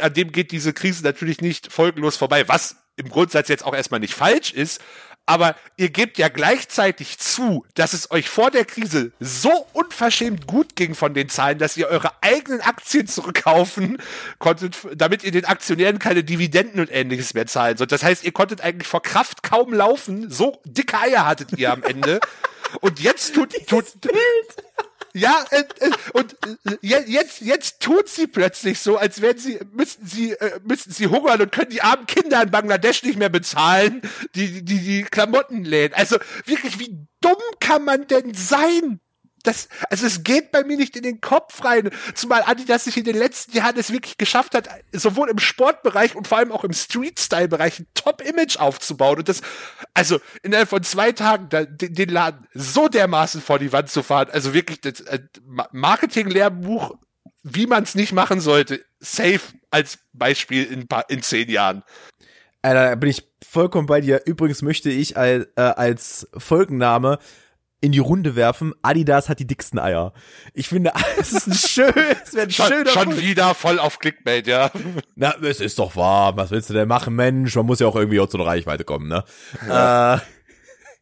[0.00, 4.00] an dem geht diese Krise natürlich nicht folgenlos vorbei, was im Grundsatz jetzt auch erstmal
[4.00, 4.80] nicht falsch ist,
[5.26, 10.76] aber ihr gebt ja gleichzeitig zu, dass es euch vor der Krise so unverschämt gut
[10.76, 13.98] ging von den Zahlen, dass ihr eure eigenen Aktien zurückkaufen
[14.38, 17.92] konntet, damit ihr den Aktionären keine Dividenden und ähnliches mehr zahlen sollt.
[17.92, 20.30] Das heißt, ihr konntet eigentlich vor Kraft kaum laufen.
[20.30, 22.20] So dicke Eier hattet ihr am Ende.
[22.80, 24.14] Und jetzt tut, tut, Bild.
[25.16, 30.06] Ja, äh, äh, und äh, jetzt, jetzt tut sie plötzlich so, als wären sie, müssten
[30.06, 34.02] sie, äh, müssten sie hungern und können die armen Kinder in Bangladesch nicht mehr bezahlen,
[34.34, 35.96] die, die, die Klamottenläden.
[35.96, 39.00] Also wirklich, wie dumm kann man denn sein?
[39.44, 41.90] Das, also es geht bei mir nicht in den Kopf rein.
[42.14, 46.26] Zumal Adidas sich in den letzten Jahren es wirklich geschafft hat, sowohl im Sportbereich und
[46.26, 49.18] vor allem auch im Street-Style-Bereich ein Top-Image aufzubauen.
[49.18, 49.42] Und das,
[49.92, 54.02] also innerhalb von zwei Tagen da, den, den Laden so dermaßen vor die Wand zu
[54.02, 54.28] fahren.
[54.32, 55.20] Also wirklich das äh,
[55.72, 56.96] Marketing-Lehrbuch,
[57.42, 61.84] wie man es nicht machen sollte, safe als Beispiel in, in zehn Jahren.
[62.62, 64.22] Alter, da bin ich vollkommen bei dir.
[64.24, 67.18] Übrigens möchte ich als, äh, als Folgenname
[67.84, 70.14] in die Runde werfen, Adidas hat die dicksten Eier.
[70.54, 71.92] Ich finde, es ist ein schön,
[72.24, 73.22] es wäre ein schon, schöner Schon Punkt.
[73.22, 74.70] wieder voll auf Clickbait, ja.
[75.16, 76.36] Na, es ist doch wahr.
[76.36, 77.54] Was willst du denn machen, Mensch?
[77.54, 79.22] Man muss ja auch irgendwie auch zu einer Reichweite kommen, ne?
[79.68, 80.14] Ja.
[80.14, 80.20] Äh,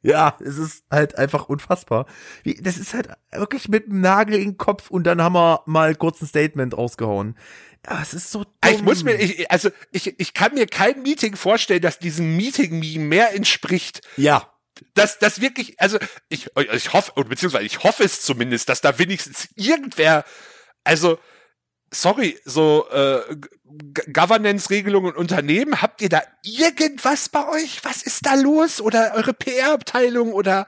[0.04, 2.06] ja, es ist halt einfach unfassbar.
[2.44, 5.94] Das ist halt wirklich mit dem Nagel in den Kopf und dann haben wir mal
[5.94, 7.36] kurz ein Statement rausgehauen.
[7.88, 8.72] Ja, es ist so dumm.
[8.72, 13.04] Ich muss mir, ich, also ich, ich kann mir kein Meeting vorstellen, das diesem Meeting-Meme
[13.04, 14.00] mehr entspricht.
[14.16, 14.48] Ja.
[14.94, 19.48] Dass das wirklich, also ich, ich hoffe, beziehungsweise ich hoffe es zumindest, dass da wenigstens
[19.54, 20.24] irgendwer,
[20.84, 21.18] also
[21.90, 23.36] sorry, so äh,
[24.12, 27.84] Governance-Regelungen und Unternehmen, habt ihr da irgendwas bei euch?
[27.84, 28.80] Was ist da los?
[28.80, 30.66] Oder eure PR-Abteilung oder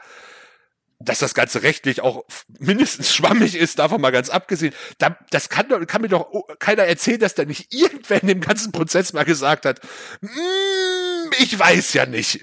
[1.01, 2.25] dass das Ganze rechtlich auch
[2.61, 4.75] mindestens schwammig ist, davon mal ganz abgesehen.
[4.99, 8.73] Da, das kann, kann mir doch keiner erzählen, dass da nicht irgendwer in dem ganzen
[8.73, 9.81] Prozess mal gesagt hat,
[10.21, 12.41] mm, ich weiß ja nicht.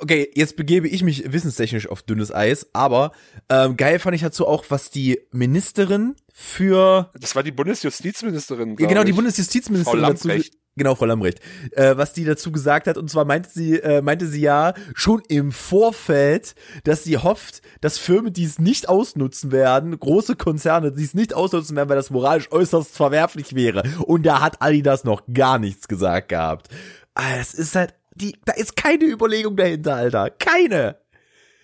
[0.00, 3.12] Okay, jetzt begebe ich mich wissenstechnisch auf dünnes Eis, aber
[3.48, 8.76] ähm, geil fand ich dazu auch, was die Ministerin für Das war die Bundesjustizministerin.
[8.78, 9.12] ja, genau die.
[9.12, 10.28] Bundesjustizministerin Frau dazu
[10.76, 11.40] genau Frau Lambrecht
[11.72, 15.20] äh, was die dazu gesagt hat und zwar meinte sie äh, meinte sie ja schon
[15.28, 21.02] im Vorfeld dass sie hofft dass Firmen die es nicht ausnutzen werden große Konzerne die
[21.02, 25.22] es nicht ausnutzen werden weil das moralisch äußerst verwerflich wäre und da hat Adidas noch
[25.34, 26.68] gar nichts gesagt gehabt
[27.14, 30.98] Ah, es ist halt die da ist keine Überlegung dahinter Alter keine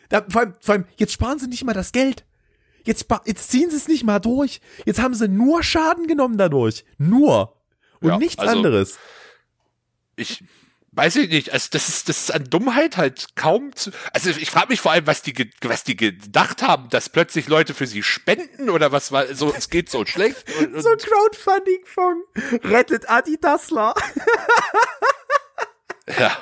[0.09, 2.25] da, vor, allem, vor allem jetzt sparen sie nicht mal das Geld
[2.87, 4.61] Jetzt, jetzt ziehen sie es nicht mal durch.
[4.85, 6.85] Jetzt haben sie nur Schaden genommen dadurch.
[6.99, 7.57] Nur.
[8.01, 8.99] Und Ja, nichts also- anderes.
[10.17, 10.45] ich
[10.93, 14.49] weiß ich nicht, also das ist das ist an Dummheit halt kaum zu, also ich
[14.51, 18.03] frage mich vor allem, was die was die gedacht haben, dass plötzlich Leute für sie
[18.05, 22.29] spenden oder was war so es geht so schlecht und, und So ein Crowdfunding-Fonds.
[22.65, 23.95] Rettet Adidasler.
[26.09, 26.37] ja,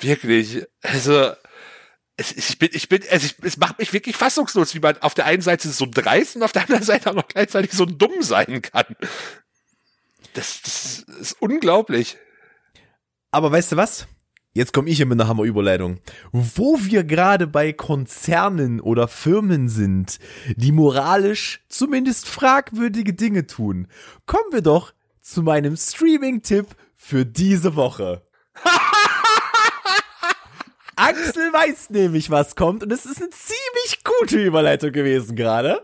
[0.00, 1.32] wirklich, also
[2.16, 5.26] ich bin, ich bin, also ich, es macht mich wirklich fassungslos, wie man auf der
[5.26, 8.62] einen Seite so dreist und auf der anderen Seite auch noch gleichzeitig so dumm sein
[8.62, 8.96] kann.
[10.34, 12.18] Das, das ist unglaublich.
[13.30, 14.06] Aber weißt du was?
[14.52, 16.00] Jetzt komme ich hier mit einer Hammerüberleitung.
[16.32, 20.18] Wo wir gerade bei Konzernen oder Firmen sind,
[20.56, 23.86] die moralisch zumindest fragwürdige Dinge tun,
[24.26, 28.26] kommen wir doch zu meinem Streaming-Tipp für diese Woche.
[30.96, 35.82] Axel weiß nämlich, was kommt und es ist eine ziemlich gute Überleitung gewesen gerade.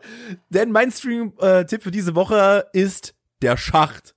[0.51, 4.15] Denn mein Stream-Tipp für diese Woche ist der Schacht.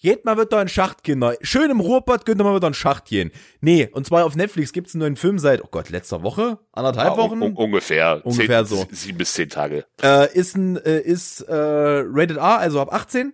[0.00, 1.24] Geht mal wird da ein Schacht gehen.
[1.42, 3.32] Schön im Ruhrpott könnt ihr mal wieder ein Schacht gehen.
[3.60, 6.58] Nee, und zwar auf Netflix gibt's einen neuen Film seit, oh Gott, letzter Woche?
[6.72, 7.42] Anderthalb Ja, Wochen?
[7.42, 8.20] un, un, ungefähr.
[8.24, 8.86] Ungefähr zehn, so.
[8.92, 9.86] Sieben bis zehn Tage.
[10.02, 13.32] äh, ist ein, äh, ist äh, Rated R, also ab 18.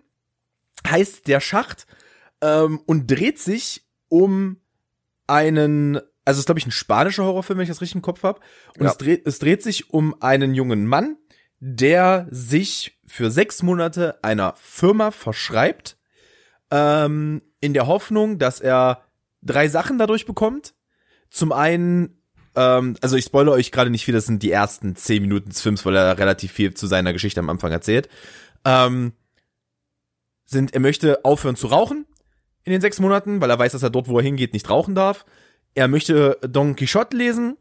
[0.88, 1.86] Heißt der Schacht
[2.40, 4.60] ähm, und dreht sich um
[5.26, 8.40] einen, also ist glaube ich ein spanischer Horrorfilm, wenn ich das richtig im Kopf habe.
[8.78, 8.90] Und Ja.
[8.90, 11.16] es, dreht, es dreht sich um einen jungen Mann,
[11.60, 15.96] der sich für sechs Monate einer Firma verschreibt,
[16.70, 19.02] ähm, in der Hoffnung, dass er
[19.42, 20.74] drei Sachen dadurch bekommt.
[21.30, 22.20] Zum einen,
[22.54, 25.60] ähm, also ich spoilere euch gerade nicht viel, das sind die ersten zehn Minuten des
[25.62, 28.08] Films, weil er relativ viel zu seiner Geschichte am Anfang erzählt.
[28.64, 29.12] Ähm,
[30.44, 32.06] sind, er möchte aufhören zu rauchen
[32.64, 34.94] in den sechs Monaten, weil er weiß, dass er dort, wo er hingeht, nicht rauchen
[34.94, 35.24] darf.
[35.74, 37.56] Er möchte Don Quixote lesen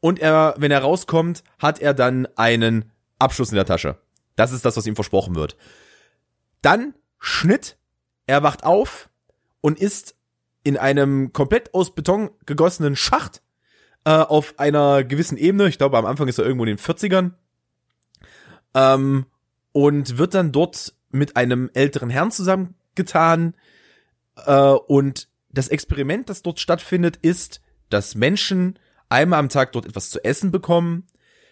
[0.00, 3.96] und er, wenn er rauskommt, hat er dann einen Abschluss in der Tasche.
[4.36, 5.56] Das ist das, was ihm versprochen wird.
[6.62, 7.76] Dann Schnitt,
[8.26, 9.08] er wacht auf
[9.60, 10.14] und ist
[10.62, 13.42] in einem komplett aus Beton gegossenen Schacht
[14.04, 15.68] äh, auf einer gewissen Ebene.
[15.68, 17.32] Ich glaube, am Anfang ist er irgendwo in den 40ern.
[18.74, 19.26] Ähm,
[19.72, 23.54] und wird dann dort mit einem älteren Herrn zusammengetan.
[24.46, 30.10] Äh, und das Experiment, das dort stattfindet, ist, dass Menschen einmal am Tag dort etwas
[30.10, 31.06] zu essen bekommen,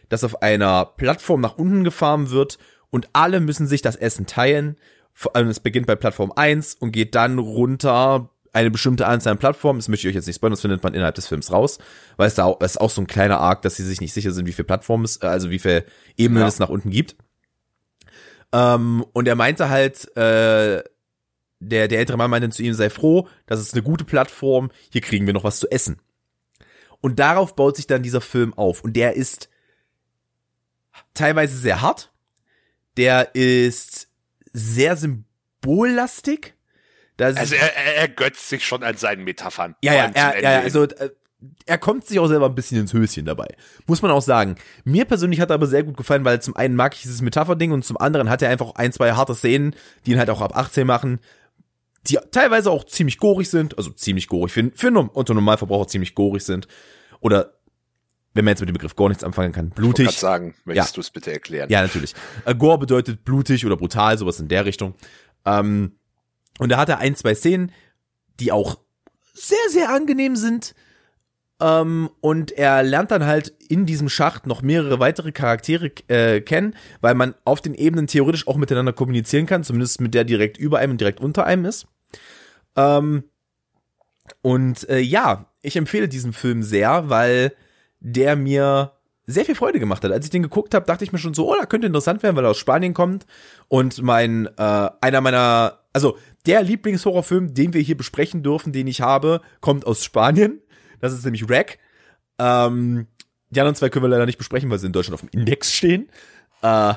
[0.09, 2.59] das auf einer Plattform nach unten gefahren wird
[2.91, 4.77] und alle müssen sich das Essen teilen.
[5.15, 9.39] Vor allem es beginnt bei Plattform 1 und geht dann runter eine bestimmte Anzahl an
[9.39, 9.79] Plattformen.
[9.79, 11.79] Das möchte ich euch jetzt nicht spoilern, das findet man innerhalb des Films raus,
[12.17, 14.33] weil es da auch, ist auch so ein kleiner Arc, dass sie sich nicht sicher
[14.33, 15.85] sind, wie viele Plattformen es, äh, also wie viele
[16.17, 16.49] Ebenen Ja.
[16.49, 17.17] es nach unten gibt.
[18.53, 20.83] Ähm, und er meinte halt, äh,
[21.69, 25.01] der, der ältere Mann meinte zu ihm, sei froh, das ist eine gute Plattform, hier
[25.01, 26.01] kriegen wir noch was zu essen.
[27.01, 28.83] Und darauf baut sich dann dieser Film auf.
[28.85, 29.49] Und der ist
[31.15, 32.13] teilweise sehr hart.
[32.97, 34.09] Der ist
[34.53, 36.55] sehr symbollastig.
[37.17, 39.75] Da ist- Also er, er ergötzt sich schon an seinen Metaphern.
[39.83, 41.11] ja, ja, er, ja, also äh,
[41.67, 43.49] er kommt sich auch selber ein bisschen ins Höschen dabei.
[43.87, 44.55] Muss man auch sagen.
[44.85, 47.73] Mir persönlich hat er aber sehr gut gefallen, weil zum einen mag ich dieses Metapherding
[47.73, 49.75] und zum anderen hat er einfach auch ein, zwei harte Szenen,
[50.07, 51.19] die ihn halt auch ab 18 machen,
[52.09, 56.43] die teilweise auch ziemlich gorig sind, also ziemlich gorig, für, für Otto Normalverbraucher ziemlich gorig
[56.43, 56.67] sind.
[57.21, 57.55] Oder
[58.35, 60.09] wenn man jetzt mit dem Begriff Gore nichts anfangen kann, blutig.
[60.09, 60.95] Ich sagen, möchtest ja.
[60.95, 61.71] du es bitte erklären?
[61.71, 62.15] Ja, natürlich.
[62.45, 64.95] Äh, Gore bedeutet blutig oder brutal, sowas in der Richtung.
[65.45, 65.97] Ähm,
[66.59, 67.73] und da hat er ein, zwei Szenen,
[68.41, 68.79] die auch
[69.35, 70.75] sehr, sehr angenehm sind.
[71.63, 76.75] Ähm, und er lernt dann halt in diesem Schacht noch mehrere weitere Charaktere äh, kennen,
[77.01, 80.79] weil man auf den Ebenen theoretisch auch miteinander kommunizieren kann, zumindest mit der direkt über
[80.79, 81.87] einem und direkt unter einem ist.
[82.75, 83.23] Ähm,
[84.41, 87.53] und äh, ja, ich empfehle diesen Film sehr, weil
[88.01, 88.93] der mir
[89.25, 90.11] sehr viel Freude gemacht hat.
[90.11, 92.35] Als ich den geguckt habe, dachte ich mir schon so, oh, da könnte interessant werden,
[92.35, 93.25] weil er aus Spanien kommt
[93.69, 99.01] und mein äh, einer meiner, also der Lieblingshorrorfilm, den wir hier besprechen dürfen, den ich
[99.01, 100.61] habe, kommt aus Spanien.
[101.03, 101.79] Das ist nämlich Rack.
[102.39, 103.09] Ähm,
[103.51, 105.73] die anderen zwei können wir leider nicht besprechen, weil sie in Deutschland auf dem Index
[105.73, 106.09] stehen.
[106.63, 106.95] Äh, äh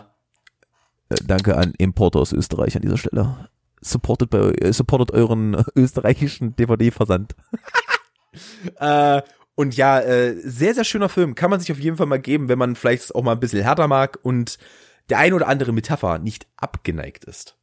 [1.26, 3.50] danke an Importer aus Österreich an dieser Stelle.
[3.82, 7.36] Supportet bei äh, supportet euren österreichischen DVD-Versand.
[8.80, 9.24] äh,
[9.56, 11.34] und ja, äh, sehr, sehr schöner Film.
[11.34, 13.64] Kann man sich auf jeden Fall mal geben, wenn man vielleicht auch mal ein bisschen
[13.64, 14.60] härter mag und
[15.10, 17.56] der ein oder andere Metapher nicht abgeneigt ist.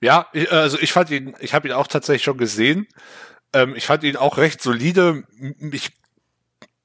[0.00, 2.88] Ja, also ich fand ihn, ich habe ihn auch tatsächlich schon gesehen.
[3.54, 5.24] Ähm, ich fand ihn auch recht solide.
[5.72, 5.92] Ich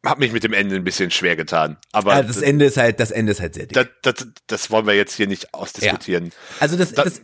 [0.05, 1.78] habe mich mit dem Ende ein bisschen schwer getan.
[1.91, 3.74] Aber ja, das Ende ist halt, das Ende ist halt sehr dick.
[4.01, 6.28] Das, das, das wollen wir jetzt hier nicht ausdiskutieren.
[6.28, 6.32] Ja.
[6.59, 7.22] Also das, das,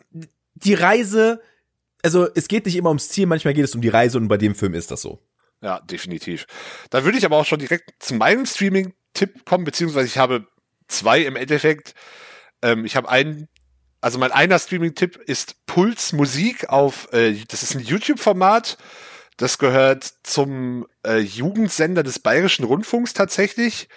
[0.55, 1.41] die Reise,
[2.03, 4.37] also es geht nicht immer ums Ziel, manchmal geht es um die Reise und bei
[4.37, 5.21] dem Film ist das so.
[5.61, 6.47] Ja, definitiv.
[6.89, 10.47] Da würde ich aber auch schon direkt zu meinem Streaming-Tipp kommen, beziehungsweise ich habe
[10.87, 11.93] zwei im Endeffekt.
[12.61, 13.47] Ähm, ich habe einen,
[14.01, 18.77] also mein einer Streaming-Tipp ist Puls Musik auf, äh, das ist ein YouTube-Format.
[19.37, 23.89] Das gehört zum äh, Jugendsender des Bayerischen Rundfunks tatsächlich.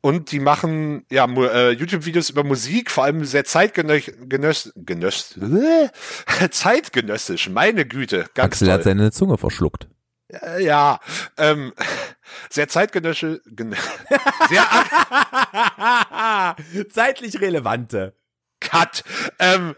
[0.00, 5.34] Und die machen ja äh, YouTube-Videos über Musik, vor allem sehr zeitgenössisch, genöss, genöss,
[6.50, 8.26] zeitgenössisch, meine Güte.
[8.34, 8.74] Ganz Axel toll.
[8.74, 9.88] hat seine Zunge verschluckt.
[10.28, 11.00] Äh, ja,
[11.36, 11.72] ähm,
[12.50, 13.40] sehr zeitgenössisch,
[14.48, 14.66] sehr
[16.90, 18.14] zeitlich relevante.
[18.60, 19.04] Cut.
[19.38, 19.76] Ähm,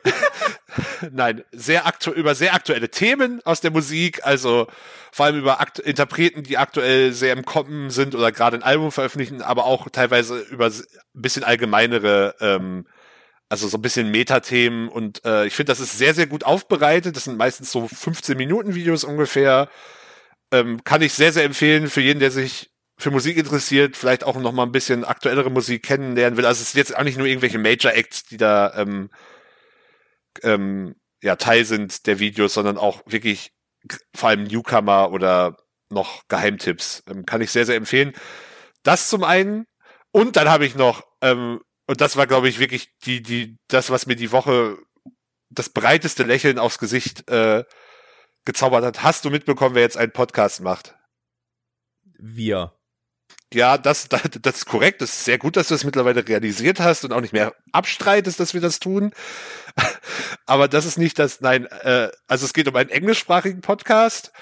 [1.11, 4.67] nein, sehr aktu über sehr aktuelle Themen aus der Musik, also
[5.13, 8.93] vor allem über Akt Interpreten, die aktuell sehr im Kommen sind oder gerade ein Album
[8.93, 10.73] veröffentlichen, aber auch teilweise über ein
[11.15, 12.87] bisschen allgemeinere, ähm,
[13.49, 17.17] also so ein bisschen Metathemen und äh, ich finde, das ist sehr, sehr gut aufbereitet.
[17.17, 19.69] Das sind meistens so 15 Minuten Videos ungefähr.
[20.53, 24.37] Ähm, kann ich sehr, sehr empfehlen für jeden, der sich für Musik interessiert, vielleicht auch
[24.37, 26.47] noch mal ein bisschen aktuellere Musik kennenlernen will.
[26.47, 29.11] Also es sind jetzt auch nicht nur irgendwelche Major Acts, die da ähm,
[30.43, 33.53] ähm, ja Teil sind der Videos, sondern auch wirklich
[34.15, 35.57] vor allem Newcomer oder
[35.89, 37.03] noch Geheimtipps.
[37.09, 38.13] Ähm, kann ich sehr, sehr empfehlen.
[38.83, 39.67] Das zum einen.
[40.13, 43.91] Und dann habe ich noch, ähm, und das war, glaube ich, wirklich die, die, das,
[43.91, 44.79] was mir die Woche
[45.51, 47.65] das breiteste Lächeln aufs Gesicht äh,
[48.45, 49.03] gezaubert hat.
[49.03, 50.95] Hast du mitbekommen, wer jetzt einen Podcast macht?
[52.19, 52.80] Wir.
[53.53, 55.01] Ja, das, das, das ist korrekt.
[55.01, 57.55] Das ist sehr gut, dass du es das mittlerweile realisiert hast und auch nicht mehr
[57.73, 59.13] abstreitest, dass wir das tun.
[60.47, 64.33] Aber das ist nicht das, nein, äh, also es geht um einen englischsprachigen Podcast.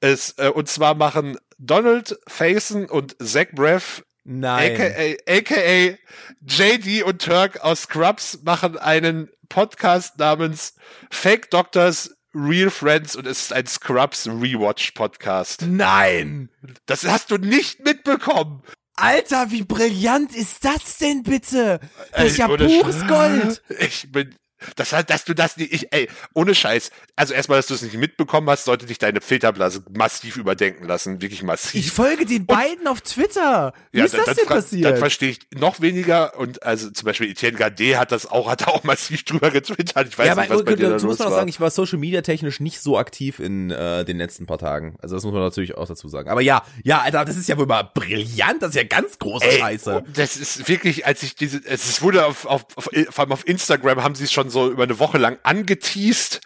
[0.00, 4.72] Es, äh, und zwar machen Donald Faison und Zach Breff Nein.
[4.72, 5.96] AKA, AKA
[6.42, 10.74] JD und Turk aus Scrubs machen einen Podcast namens
[11.10, 15.62] Fake Doctors Real Friends und es ist ein Scrubs Rewatch Podcast.
[15.66, 16.48] Nein!
[16.86, 18.62] Das hast du nicht mitbekommen.
[18.94, 21.80] Alter, wie brillant ist das denn bitte?
[22.12, 23.62] Das ist ja pures Gold.
[23.80, 24.34] Ich bin,
[24.76, 26.90] das hat, dass du das nicht, ich, ey, ohne Scheiß.
[27.16, 31.20] Also erstmal, dass du es nicht mitbekommen hast, sollte dich deine Filterblase massiv überdenken lassen.
[31.20, 31.74] Wirklich massiv.
[31.74, 33.72] Ich folge den beiden auf Twitter.
[33.92, 34.84] Wie ja, ist das denn passiert?
[34.84, 36.38] Dann verstehe ich noch weniger.
[36.38, 40.08] Und also zum Beispiel Etienne Gade hat das auch, hat auch massiv drüber getwittert.
[40.08, 41.98] Ich weiß ja, nicht, was bei dir da muss man auch sagen, ich war social
[41.98, 44.96] media technisch nicht so aktiv in äh, den letzten paar Tagen.
[45.00, 46.28] Also das muss man natürlich auch dazu sagen.
[46.28, 48.62] Aber ja, ja, Alter, das ist ja wohl mal brillant.
[48.62, 50.04] Das ist ja ganz große ey, Scheiße.
[50.14, 54.02] Das ist wirklich, als ich diese, es wurde auf, auf, auf, vor allem auf Instagram
[54.02, 56.40] haben sie es schon so über eine Woche lang angeteased,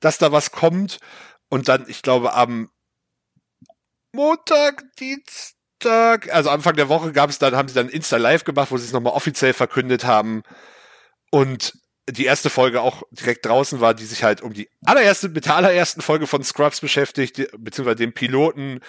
[0.00, 0.98] dass da was kommt.
[1.48, 2.70] Und dann, ich glaube, am
[4.12, 8.70] Montag, Dienstag, also Anfang der Woche gab es dann, haben sie dann Insta Live gemacht,
[8.70, 10.42] wo sie es nochmal offiziell verkündet haben.
[11.30, 11.74] Und
[12.08, 15.56] die erste Folge auch direkt draußen war, die sich halt um die allererste, mit der
[15.56, 18.80] allerersten Folge von Scrubs beschäftigt, beziehungsweise dem Piloten,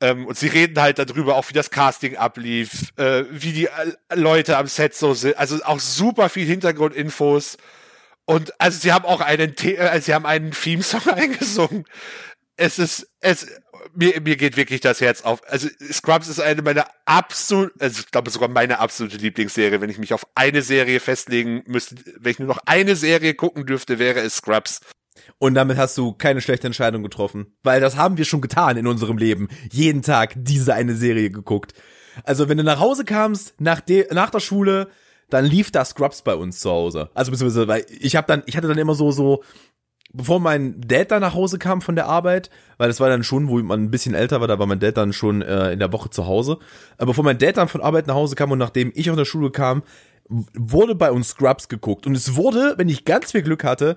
[0.00, 3.94] ähm, und sie reden halt darüber, auch wie das Casting ablief, äh, wie die äh,
[4.14, 5.36] Leute am Set so sind.
[5.36, 7.56] Also auch super viel Hintergrundinfos.
[8.28, 11.84] Und also sie haben auch einen, also sie haben einen Theme-Song eingesungen.
[12.56, 13.46] Es ist, es,
[13.94, 15.40] mir, mir geht wirklich das Herz auf.
[15.48, 19.80] Also Scrubs ist eine meiner absolut, also ich glaube sogar meine absolute Lieblingsserie.
[19.80, 23.64] Wenn ich mich auf eine Serie festlegen müsste, wenn ich nur noch eine Serie gucken
[23.64, 24.80] dürfte, wäre es Scrubs.
[25.38, 27.56] Und damit hast du keine schlechte Entscheidung getroffen.
[27.62, 29.48] Weil das haben wir schon getan in unserem Leben.
[29.72, 31.72] Jeden Tag diese eine Serie geguckt.
[32.24, 34.90] Also wenn du nach Hause kamst, nach, de, nach der Schule,
[35.30, 37.10] dann lief da Scrubs bei uns zu Hause.
[37.14, 39.42] Also beziehungsweise, weil ich habe dann, ich hatte dann immer so, so,
[40.12, 43.48] bevor mein Dad dann nach Hause kam von der Arbeit, weil das war dann schon,
[43.48, 45.92] wo man ein bisschen älter war, da war mein Dad dann schon äh, in der
[45.92, 46.58] Woche zu Hause.
[46.96, 49.26] Aber bevor mein Dad dann von Arbeit nach Hause kam und nachdem ich aus der
[49.26, 49.82] Schule kam,
[50.28, 52.06] wurde bei uns Scrubs geguckt.
[52.06, 53.96] Und es wurde, wenn ich ganz viel Glück hatte,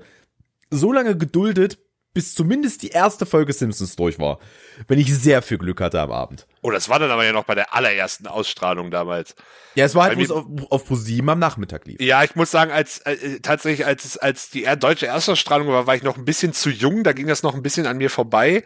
[0.69, 1.79] so lange geduldet,
[2.13, 4.39] bis zumindest die erste Folge Simpsons durch war.
[4.87, 6.47] Wenn ich sehr viel Glück hatte am Abend.
[6.61, 9.35] Oh, das war dann aber ja noch bei der allerersten Ausstrahlung damals.
[9.75, 12.01] Ja, es war halt, wo es auf, auf ProSieben am Nachmittag lief.
[12.01, 16.03] Ja, ich muss sagen, als äh, tatsächlich, als als die deutsche Erstausstrahlung war, war ich
[16.03, 18.63] noch ein bisschen zu jung, da ging das noch ein bisschen an mir vorbei.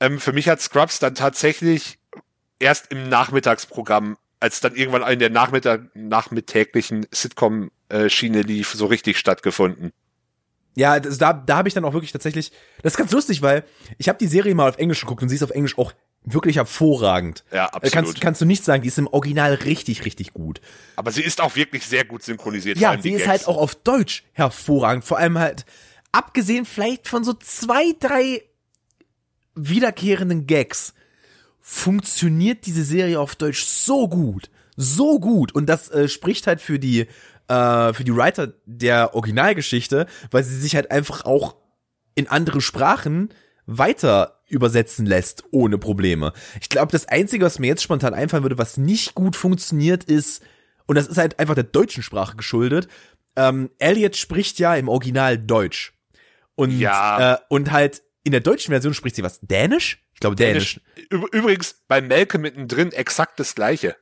[0.00, 1.98] Ähm, für mich hat Scrubs dann tatsächlich
[2.58, 9.92] erst im Nachmittagsprogramm, als dann irgendwann in der Nachmittag, nachmittäglichen Sitcom-Schiene lief, so richtig stattgefunden.
[10.74, 12.50] Ja, das, da, da habe ich dann auch wirklich tatsächlich.
[12.82, 13.64] Das ist ganz lustig, weil
[13.98, 15.92] ich habe die Serie mal auf Englisch geguckt und sie ist auf Englisch auch
[16.24, 17.44] wirklich hervorragend.
[17.52, 17.92] Ja, absolut.
[17.92, 20.60] Kannst, kannst du nicht sagen, die ist im Original richtig, richtig gut.
[20.96, 22.78] Aber sie ist auch wirklich sehr gut synchronisiert.
[22.78, 23.28] Ja, sie ist Gags.
[23.28, 25.04] halt auch auf Deutsch hervorragend.
[25.04, 25.66] Vor allem halt,
[26.12, 28.42] abgesehen vielleicht von so zwei, drei
[29.54, 30.94] wiederkehrenden Gags,
[31.60, 34.50] funktioniert diese Serie auf Deutsch so gut.
[34.76, 35.52] So gut.
[35.54, 37.06] Und das äh, spricht halt für die
[37.48, 41.56] äh, für die Writer der Originalgeschichte, weil sie sich halt einfach auch
[42.14, 43.30] in andere Sprachen
[43.66, 46.32] weiter übersetzen lässt, ohne Probleme.
[46.60, 50.42] Ich glaube, das Einzige, was mir jetzt spontan einfallen würde, was nicht gut funktioniert, ist,
[50.86, 52.88] und das ist halt einfach der deutschen Sprache geschuldet,
[53.36, 55.92] ähm, Elliot spricht ja im Original Deutsch.
[56.54, 57.34] Und, ja.
[57.34, 59.40] äh, und halt in der deutschen Version spricht sie was?
[59.40, 60.04] Dänisch?
[60.14, 60.80] Ich glaube Dänisch.
[60.96, 61.32] Dänisch.
[61.32, 63.96] Übrigens bei Melke mittendrin exakt das gleiche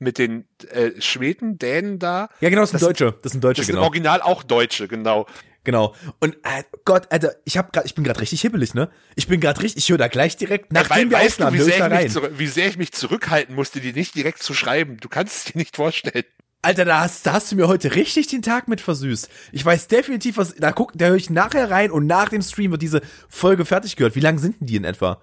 [0.00, 2.28] mit den äh, Schweden, Dänen da.
[2.40, 3.14] Ja, genau, das sind das Deutsche.
[3.22, 3.80] Das sind Deutsche, das genau.
[3.80, 5.26] Sind original auch Deutsche, genau.
[5.62, 5.94] Genau.
[6.20, 8.90] Und äh, Gott, Alter, ich hab grad, ich bin gerade richtig hibbelig, ne?
[9.14, 11.60] Ich bin gerade richtig, ich höre da gleich direkt nachdem ja, wir weißt du, wie
[11.60, 14.96] sehr, ich mich wie sehr ich mich zurückhalten musste, die nicht direkt zu schreiben.
[14.96, 16.24] Du kannst es dir nicht vorstellen.
[16.62, 19.30] Alter, da hast, da hast du mir heute richtig den Tag mit versüßt.
[19.52, 22.70] Ich weiß definitiv, was, da guck, da höre ich nachher rein und nach dem Stream
[22.70, 23.00] wird diese
[23.30, 24.14] Folge fertig gehört.
[24.14, 25.22] Wie lang sind denn die in etwa?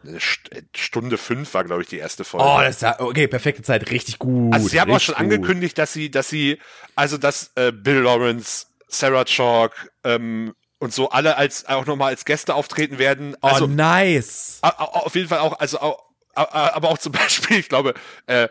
[0.75, 2.47] Stunde fünf war, glaube ich, die erste Folge.
[2.47, 4.51] Oh, das ist okay, perfekte Zeit, richtig gut.
[4.51, 5.23] Also sie haben auch schon gut.
[5.23, 6.57] angekündigt, dass sie, dass sie,
[6.95, 12.25] also dass äh, Bill Lawrence, Sarah Chalk, ähm, und so alle als auch nochmal als
[12.25, 13.35] Gäste auftreten werden.
[13.41, 14.59] Also, oh, nice.
[14.61, 16.06] Auf jeden Fall auch, also auch,
[16.38, 17.93] aber auch zum Beispiel, ich glaube,
[18.27, 18.47] äh,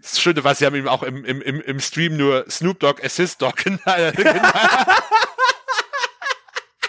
[0.00, 3.42] das Schöne war, sie haben ihm auch im, im, im Stream nur Snoop Dogg Assist
[3.42, 4.14] Dog genannt.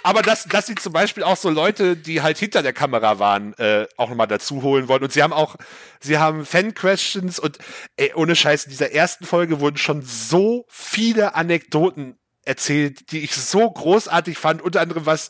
[0.03, 3.53] aber dass, dass sie zum Beispiel auch so Leute, die halt hinter der Kamera waren,
[3.55, 5.03] äh, auch nochmal dazu holen wollen.
[5.03, 5.55] Und sie haben auch,
[5.99, 7.57] sie haben Fan-Questions und
[7.97, 13.35] ey, ohne Scheiß, in dieser ersten Folge wurden schon so viele Anekdoten erzählt, die ich
[13.35, 15.29] so großartig fand, unter anderem was,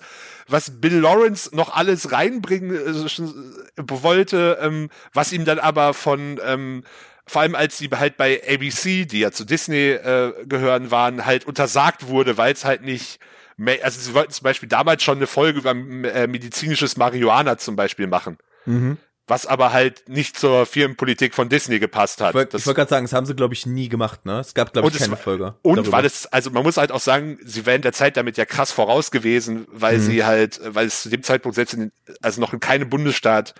[0.51, 6.83] was Bill Lawrence noch alles reinbringen äh, wollte, ähm, was ihm dann aber von, ähm,
[7.25, 11.45] vor allem als sie halt bei ABC, die ja zu Disney äh, gehören waren, halt
[11.45, 13.19] untersagt wurde, weil es halt nicht
[13.57, 17.75] mehr, also sie wollten zum Beispiel damals schon eine Folge über äh, medizinisches Marihuana zum
[17.75, 18.37] Beispiel machen.
[18.65, 18.97] Mhm
[19.27, 22.29] was aber halt nicht zur Firmenpolitik von Disney gepasst hat.
[22.29, 24.39] Ich wollte wollt gerade sagen, das haben sie, glaube ich, nie gemacht, ne?
[24.39, 25.55] Es gab, glaube ich, keine Folge.
[25.61, 25.97] Und darüber.
[25.97, 28.71] weil es, also man muss halt auch sagen, sie wären der Zeit damit ja krass
[28.71, 30.01] voraus gewesen, weil mhm.
[30.01, 31.91] sie halt, weil es zu dem Zeitpunkt selbst in,
[32.21, 33.55] also noch in keinem Bundesstaat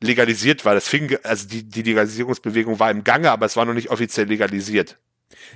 [0.00, 0.74] legalisiert war.
[0.74, 4.26] Das fing, also die, die Legalisierungsbewegung war im Gange, aber es war noch nicht offiziell
[4.26, 4.98] legalisiert.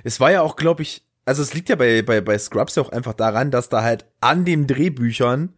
[0.03, 2.83] Es war ja auch, glaube ich, also es liegt ja bei, bei, bei Scrubs ja
[2.83, 5.53] auch einfach daran, dass da halt an den Drehbüchern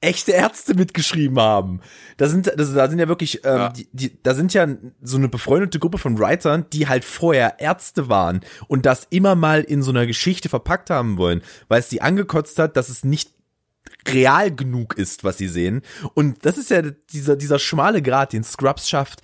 [0.00, 1.80] echte Ärzte mitgeschrieben haben.
[2.16, 3.68] Da sind, das, da sind ja wirklich, ähm, ja.
[3.70, 4.68] Die, die, da sind ja
[5.02, 9.62] so eine befreundete Gruppe von Writern, die halt vorher Ärzte waren und das immer mal
[9.62, 13.32] in so einer Geschichte verpackt haben wollen, weil es die angekotzt hat, dass es nicht
[14.06, 15.82] real genug ist, was sie sehen.
[16.14, 19.22] Und das ist ja dieser, dieser schmale Grad, den Scrubs schafft,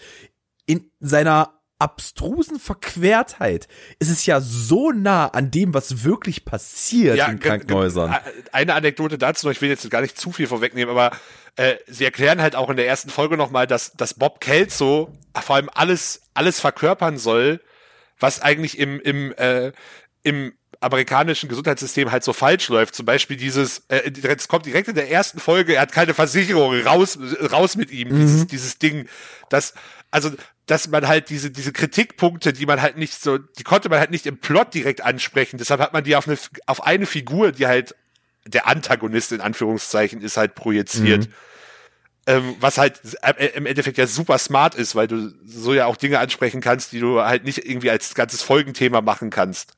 [0.67, 3.69] in seiner abstrusen Verquertheit
[3.99, 8.15] ist es ja so nah an dem, was wirklich passiert ja, in Krankenhäusern.
[8.53, 11.17] Eine Anekdote dazu, ich will jetzt gar nicht zu viel vorwegnehmen, aber
[11.57, 15.57] äh, sie erklären halt auch in der ersten Folge nochmal, dass, dass Bob Kelso vor
[15.57, 17.61] allem alles, alles verkörpern soll,
[18.19, 19.73] was eigentlich im, im, äh,
[20.23, 22.95] im amerikanischen Gesundheitssystem halt so falsch läuft.
[22.95, 26.81] Zum Beispiel dieses, äh, es kommt direkt in der ersten Folge, er hat keine Versicherung,
[26.83, 27.19] raus,
[27.51, 28.21] raus mit ihm, mhm.
[28.21, 29.09] dieses, dieses Ding,
[29.49, 29.75] das,
[30.15, 30.31] also
[30.67, 34.13] dass man halt diese, diese Kritikpunkte, die man halt nicht so, die konnte man halt
[34.13, 35.59] nicht im Plot direkt ansprechen.
[35.59, 37.97] Deshalb hat man die auf eine, auf eine Figur, die halt
[38.47, 41.27] der Antagonist in Anführungszeichen ist, halt projiziert.
[41.27, 41.35] Mhm.
[42.27, 43.01] Ähm, was halt
[43.55, 47.01] im Endeffekt ja super smart ist, weil du so ja auch Dinge ansprechen kannst, die
[47.01, 49.73] du halt nicht irgendwie als ganzes Folgenthema machen kannst.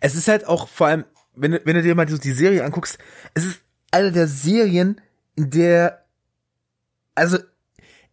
[0.00, 2.96] Es ist halt auch vor allem, wenn du, wenn du dir mal die Serie anguckst,
[3.34, 3.60] es ist
[3.90, 4.98] eine der Serien,
[5.36, 6.06] in der,
[7.14, 7.38] also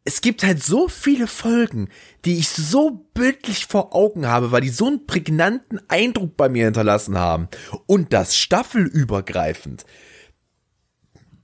[0.06, 1.90] es gibt halt so viele Folgen,
[2.26, 6.66] die ich so bildlich vor Augen habe, weil die so einen prägnanten Eindruck bei mir
[6.66, 7.48] hinterlassen haben.
[7.86, 9.86] Und das staffelübergreifend.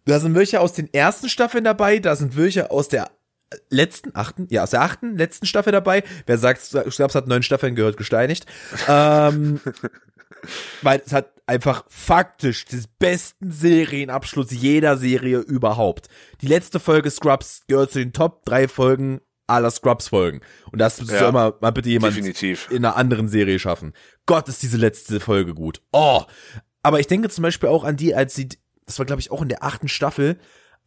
[0.05, 3.11] Da sind welche aus den ersten Staffeln dabei, da sind welche aus der
[3.69, 6.03] letzten, achten, ja, aus der achten, letzten Staffel dabei.
[6.25, 8.45] Wer sagt, Scraps hat neun Staffeln gehört, gesteinigt.
[8.87, 9.59] ähm,
[10.81, 16.07] weil es hat einfach faktisch den besten Serienabschluss jeder Serie überhaupt.
[16.41, 20.41] Die letzte Folge Scrubs gehört zu den Top drei Folgen aller Scrubs-Folgen.
[20.71, 22.69] Und das ja, soll mal, mal bitte jemand definitiv.
[22.69, 23.93] in einer anderen Serie schaffen.
[24.25, 25.81] Gott, ist diese letzte Folge gut.
[25.91, 26.21] Oh.
[26.83, 28.49] Aber ich denke zum Beispiel auch an die, als sie,
[28.85, 30.37] das war glaube ich auch in der achten Staffel,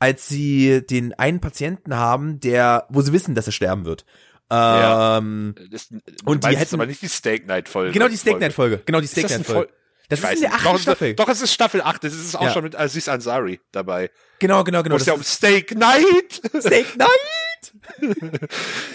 [0.03, 4.05] als sie den einen Patienten haben, der, wo sie wissen, dass er sterben wird.
[4.51, 5.65] Ähm, ja.
[5.71, 5.91] das,
[6.25, 7.93] und die hätten aber nicht die Steak Night Folge.
[7.93, 8.83] Genau die Steak Night Folge.
[8.85, 9.73] Genau die Steak Night Folge.
[10.09, 11.15] Das ist in der achten doch, Staffel.
[11.15, 12.03] Doch, es ist Staffel 8.
[12.03, 12.51] Das ist auch ja.
[12.51, 14.11] schon mit Aziz Ansari dabei.
[14.41, 14.97] Genau, genau, genau.
[14.97, 16.43] Das ist ja um Steak Night.
[16.59, 18.11] Steak Night.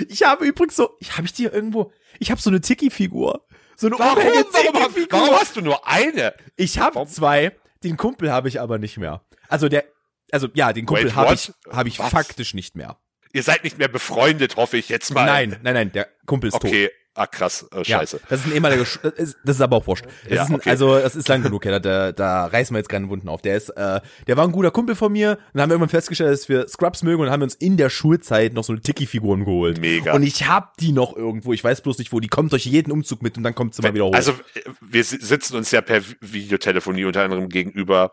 [0.10, 3.46] ich habe übrigens so, ich habe ich dir irgendwo, ich habe so eine Tiki-Figur.
[3.78, 6.34] So eine warum, warum, warum hast du nur eine?
[6.58, 7.56] Ich habe zwei.
[7.86, 9.22] Den Kumpel habe ich aber nicht mehr.
[9.48, 9.86] Also der,
[10.32, 12.98] also ja, den Kumpel habe ich, habe ich faktisch nicht mehr.
[13.34, 15.26] Ihr seid nicht mehr befreundet, hoffe ich jetzt mal.
[15.26, 16.68] Nein, nein, nein, der Kumpel ist okay.
[16.68, 16.74] tot.
[16.74, 18.18] Okay, Ah, krass, oh, scheiße.
[18.18, 20.06] Ja, das ist ein ehemaliger, Sch das ist aber auch wurscht.
[20.26, 20.70] Das ja, ist ein, okay.
[20.70, 23.42] Also, das ist lang genug, ja, da, da reißen wir jetzt keine Wunden auf.
[23.42, 25.90] Der ist, äh, der war ein guter Kumpel von mir, und dann haben wir irgendwann
[25.90, 29.46] festgestellt, dass wir Scrubs mögen und haben uns in der Schulzeit noch so eine Tiki-Figuren
[29.46, 29.82] geholt.
[29.82, 30.14] Mega.
[30.14, 32.92] Und ich hab die noch irgendwo, ich weiß bloß nicht wo, die kommt durch jeden
[32.92, 34.14] Umzug mit und dann kommt sie mal wieder hoch.
[34.14, 34.36] Also,
[34.80, 38.12] wir sitzen uns ja per Videotelefonie unter anderem gegenüber.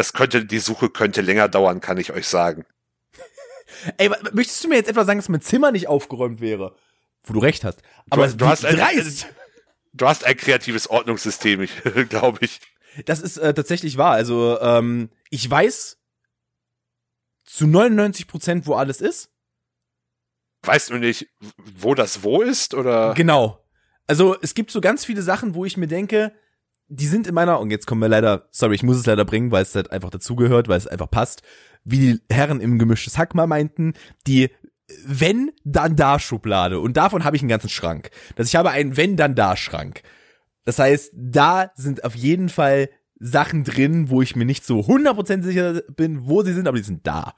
[0.00, 2.64] Das könnte, die Suche könnte länger dauern, kann ich euch sagen.
[3.98, 6.74] Ey, möchtest du mir jetzt etwa sagen, dass mein Zimmer nicht aufgeräumt wäre?
[7.24, 7.82] wo du recht hast.
[8.08, 9.26] Aber du, du hast ein, dreist.
[9.92, 11.68] Du hast ein kreatives Ordnungssystem,
[12.08, 12.60] glaube ich.
[13.04, 14.12] Das ist äh, tatsächlich wahr.
[14.12, 15.98] Also ähm, ich weiß
[17.44, 19.30] zu 99 Prozent, wo alles ist.
[20.62, 21.28] Weißt du nicht,
[21.76, 23.12] wo das wo ist, oder?
[23.12, 23.62] Genau.
[24.06, 26.32] Also es gibt so ganz viele Sachen, wo ich mir denke,
[26.90, 29.52] die sind in meiner, und jetzt kommen wir leider, sorry, ich muss es leider bringen,
[29.52, 31.42] weil es halt einfach dazugehört, weil es einfach passt,
[31.84, 33.94] wie die Herren im gemischtes Hack mal meinten,
[34.26, 34.50] die
[35.06, 36.80] wenn, dann da Schublade.
[36.80, 38.10] Und davon habe ich einen ganzen Schrank.
[38.34, 40.02] Das ich habe einen wenn, dann da Schrank.
[40.64, 45.42] Das heißt, da sind auf jeden Fall Sachen drin, wo ich mir nicht so 100%
[45.42, 47.34] sicher bin, wo sie sind, aber die sind da.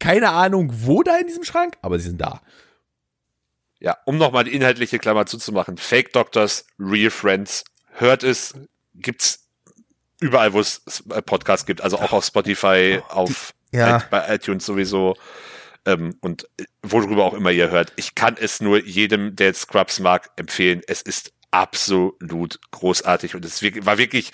[0.00, 2.40] Keine Ahnung, wo da in diesem Schrank, aber sie sind da.
[3.78, 5.76] Ja, um nochmal die inhaltliche Klammer zuzumachen.
[5.76, 8.54] Fake Doctors, Real Friends, hört es,
[8.94, 9.48] gibt's
[10.20, 10.82] überall, wo es
[11.26, 14.04] Podcasts gibt, also auch auf Spotify, auf ja.
[14.10, 15.16] bei iTunes sowieso
[15.84, 17.92] ähm, und äh, worüber auch immer ihr hört.
[17.96, 20.82] Ich kann es nur jedem, der Scrubs mag, empfehlen.
[20.86, 24.32] Es ist absolut großartig und es war wirklich,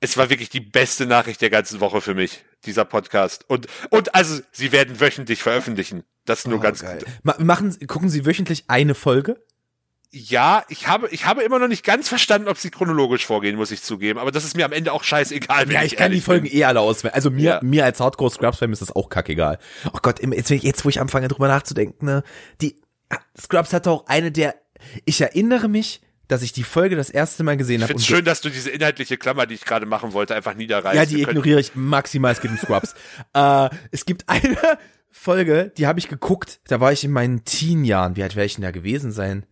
[0.00, 3.44] es war wirklich die beste Nachricht der ganzen Woche für mich, dieser Podcast.
[3.48, 6.04] Und, und also, sie werden wöchentlich veröffentlichen.
[6.24, 7.02] Das nur oh, ganz geil.
[7.22, 9.42] Machen, gucken Sie wöchentlich eine Folge?
[10.10, 13.70] Ja, ich habe, ich habe immer noch nicht ganz verstanden, ob sie chronologisch vorgehen, muss
[13.70, 14.18] ich zugeben.
[14.18, 15.70] Aber das ist mir am Ende auch scheißegal.
[15.70, 16.56] Ja, ich, ich kann die Folgen bin.
[16.56, 17.14] eh alle auswählen.
[17.14, 17.60] Also mir, ja.
[17.62, 19.58] mir als Hardcore Scrubs-Fan ist das auch kackegal.
[19.92, 22.22] Oh Gott, jetzt, jetzt, wo ich anfange drüber nachzudenken, ne,
[22.62, 22.80] die,
[23.38, 24.54] Scrubs hatte auch eine der,
[25.04, 27.92] ich erinnere mich, dass ich die Folge das erste Mal gesehen habe.
[27.92, 30.96] Ich finde schön, dass du diese inhaltliche Klammer, die ich gerade machen wollte, einfach niederreißt.
[30.96, 32.94] Ja, die ignoriere ich maximal, es geht um Scrubs.
[33.34, 34.56] äh, es gibt eine
[35.10, 38.16] Folge, die habe ich geguckt, da war ich in meinen Teen-Jahren.
[38.16, 39.46] Wie alt wäre ich denn da gewesen sein?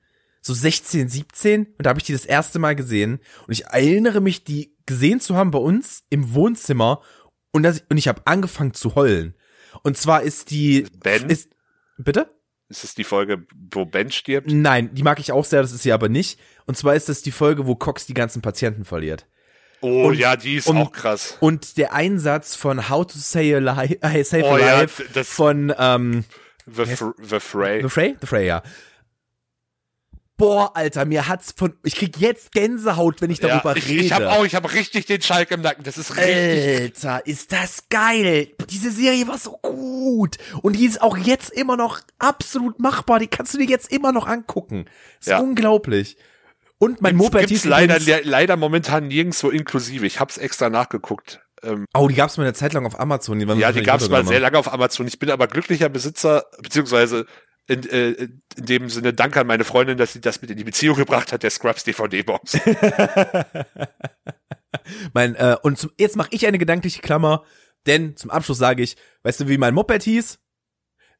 [0.46, 4.20] So 16, 17 und da habe ich die das erste Mal gesehen und ich erinnere
[4.20, 7.02] mich, die gesehen zu haben bei uns im Wohnzimmer
[7.50, 9.34] und, das, und ich habe angefangen zu heulen.
[9.82, 11.50] Und zwar ist die Ben ist
[11.98, 12.30] bitte?
[12.68, 14.48] Ist es die Folge, wo Ben stirbt?
[14.48, 16.38] Nein, die mag ich auch sehr, das ist sie aber nicht.
[16.66, 19.26] Und zwar ist das die Folge, wo Cox die ganzen Patienten verliert.
[19.80, 21.36] Oh und, ja, die ist und, auch krass.
[21.40, 26.24] Und der Einsatz von How to Say Alive, Save oh, Alive ja, von ähm,
[26.66, 26.84] The,
[27.22, 27.82] The Fray.
[27.82, 28.16] The Fray?
[28.20, 28.62] The Fray, ja
[30.36, 34.04] boah, Alter, mir hat's von, ich krieg jetzt Gänsehaut, wenn ich darüber ja, ich, rede.
[34.04, 37.04] Ich hab auch, ich hab richtig den Schalk im Nacken, das ist richtig.
[37.06, 38.48] Alter, ist das geil.
[38.70, 40.36] Diese Serie war so gut.
[40.62, 44.12] Und die ist auch jetzt immer noch absolut machbar, die kannst du dir jetzt immer
[44.12, 44.86] noch angucken.
[45.20, 45.38] Ist ja.
[45.38, 46.16] unglaublich.
[46.78, 50.06] Und mein Moped ist leider, leider momentan nirgendwo inklusive.
[50.06, 51.40] Ich hab's extra nachgeguckt.
[51.62, 53.38] Ähm, oh, die gab's mal eine Zeit lang auf Amazon.
[53.38, 55.06] Die ja, die gab's mal sehr lange auf Amazon.
[55.06, 57.26] Ich bin aber glücklicher Besitzer, beziehungsweise
[57.68, 60.64] in, äh, in dem Sinne Dank an meine Freundin, dass sie das mit in die
[60.64, 62.58] Beziehung gebracht hat, der Scrubs DVD-Box.
[65.12, 67.44] mein, äh, und zum, jetzt mache ich eine gedankliche Klammer,
[67.86, 70.38] denn zum Abschluss sage ich, weißt du, wie mein Moped hieß?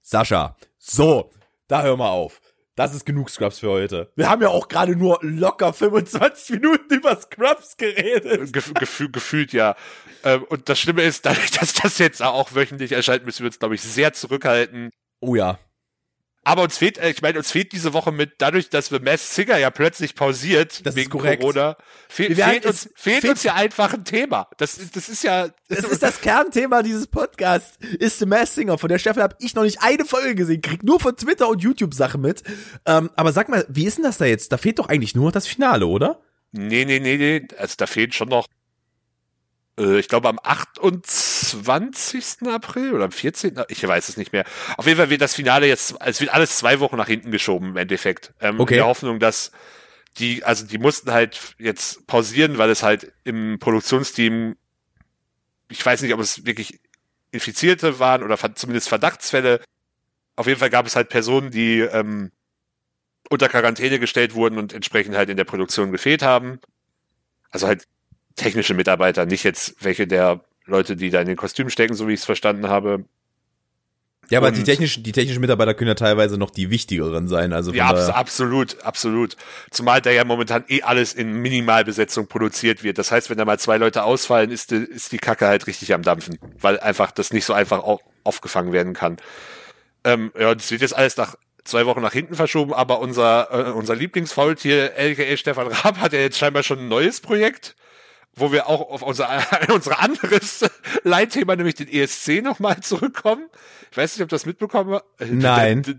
[0.03, 0.57] Sascha.
[0.78, 1.30] So,
[1.66, 2.40] da hör mal auf.
[2.76, 4.12] Das ist genug Scrubs für heute.
[4.16, 8.53] Wir haben ja auch gerade nur locker 25 Minuten über Scrubs geredet.
[8.53, 9.74] Gef gefühl, gefühlt ja.
[10.22, 13.59] Ähm, und das Schlimme ist, dadurch, dass das jetzt auch wöchentlich erscheint, müssen wir uns,
[13.59, 14.90] glaube ich, sehr zurückhalten.
[15.20, 15.59] Oh ja
[16.47, 19.34] Aber uns fehlt, äh, ich meine, uns fehlt diese Woche mit, dadurch, dass wir Mass
[19.34, 21.76] Singer ja plötzlich pausiert das wegen Corona,
[22.09, 24.47] fehl, fehlt, uns, fehlt, fehlt uns ja einfach ein Thema.
[24.57, 25.49] Das, das ist ja.
[25.68, 27.76] Das ist das Kernthema dieses Podcasts.
[27.99, 28.78] Ist The Mass Singer.
[28.78, 30.61] Von der Staffel habe ich noch nicht eine Folge gesehen.
[30.61, 32.44] Krieg nur von Twitter und YouTube Sachen mit.
[32.86, 34.53] Ähm, aber sag mal, wie ist denn das da jetzt?
[34.53, 36.20] Da fehlt doch eigentlich nur noch das Finale, oder?
[36.53, 37.49] Nee, nee, nee, nee.
[37.59, 38.47] Also da fehlt schon noch
[39.78, 41.25] äh, ich glaube am 28.
[42.49, 43.61] April oder am 14.
[43.68, 44.45] Ich weiß es nicht mehr.
[44.76, 47.70] Auf jeden Fall wird das Finale jetzt, es wird alles zwei Wochen nach hinten geschoben
[47.70, 48.32] im Endeffekt.
[48.41, 48.74] Ähm, okay.
[48.74, 49.53] In der Hoffnung, dass
[50.18, 54.57] die, also die mussten halt jetzt pausieren, weil es halt im Produktionsteam,
[55.68, 56.80] ich weiß nicht, ob es wirklich
[57.32, 59.61] Infizierte waren oder zumindest Verdachtsfälle.
[60.37, 62.30] Auf jeden Fall gab es halt Personen, die ähm,
[63.28, 66.61] unter Quarantäne gestellt wurden und entsprechend halt in der Produktion gefehlt haben.
[67.51, 67.87] Also halt
[68.37, 72.12] technische Mitarbeiter, nicht jetzt welche der Leute, die da in den Kostümen stecken, so wie
[72.14, 73.04] ich es verstanden habe.
[74.28, 77.52] Ja, aber und die technischen, die technischen Mitarbeiter können ja teilweise noch die wichtigeren sein.
[77.52, 79.36] Also ja, abs absolut, absolut.
[79.70, 82.98] Zumal da ja momentan eh alles in Minimalbesetzung produziert wird.
[82.98, 85.94] Das heißt, wenn da mal zwei Leute ausfallen, ist die, ist die Kacke halt richtig
[85.94, 87.84] am Dampfen, weil einfach das nicht so einfach
[88.24, 89.18] aufgefangen werden kann.
[90.02, 93.70] Ähm, ja, das wird jetzt alles nach zwei Wochen nach hinten verschoben, aber unser, äh,
[93.70, 97.76] unser Lieblingsfaultier, LKE Stefan Raab, hat ja jetzt scheinbar schon ein neues Projekt
[98.37, 99.28] wo wir auch auf unser,
[99.74, 100.64] unser anderes
[101.03, 103.49] Leitthema, nämlich den ESC nochmal zurückkommen.
[103.91, 105.99] Ich weiß nicht, ob das mitbekommen Nein.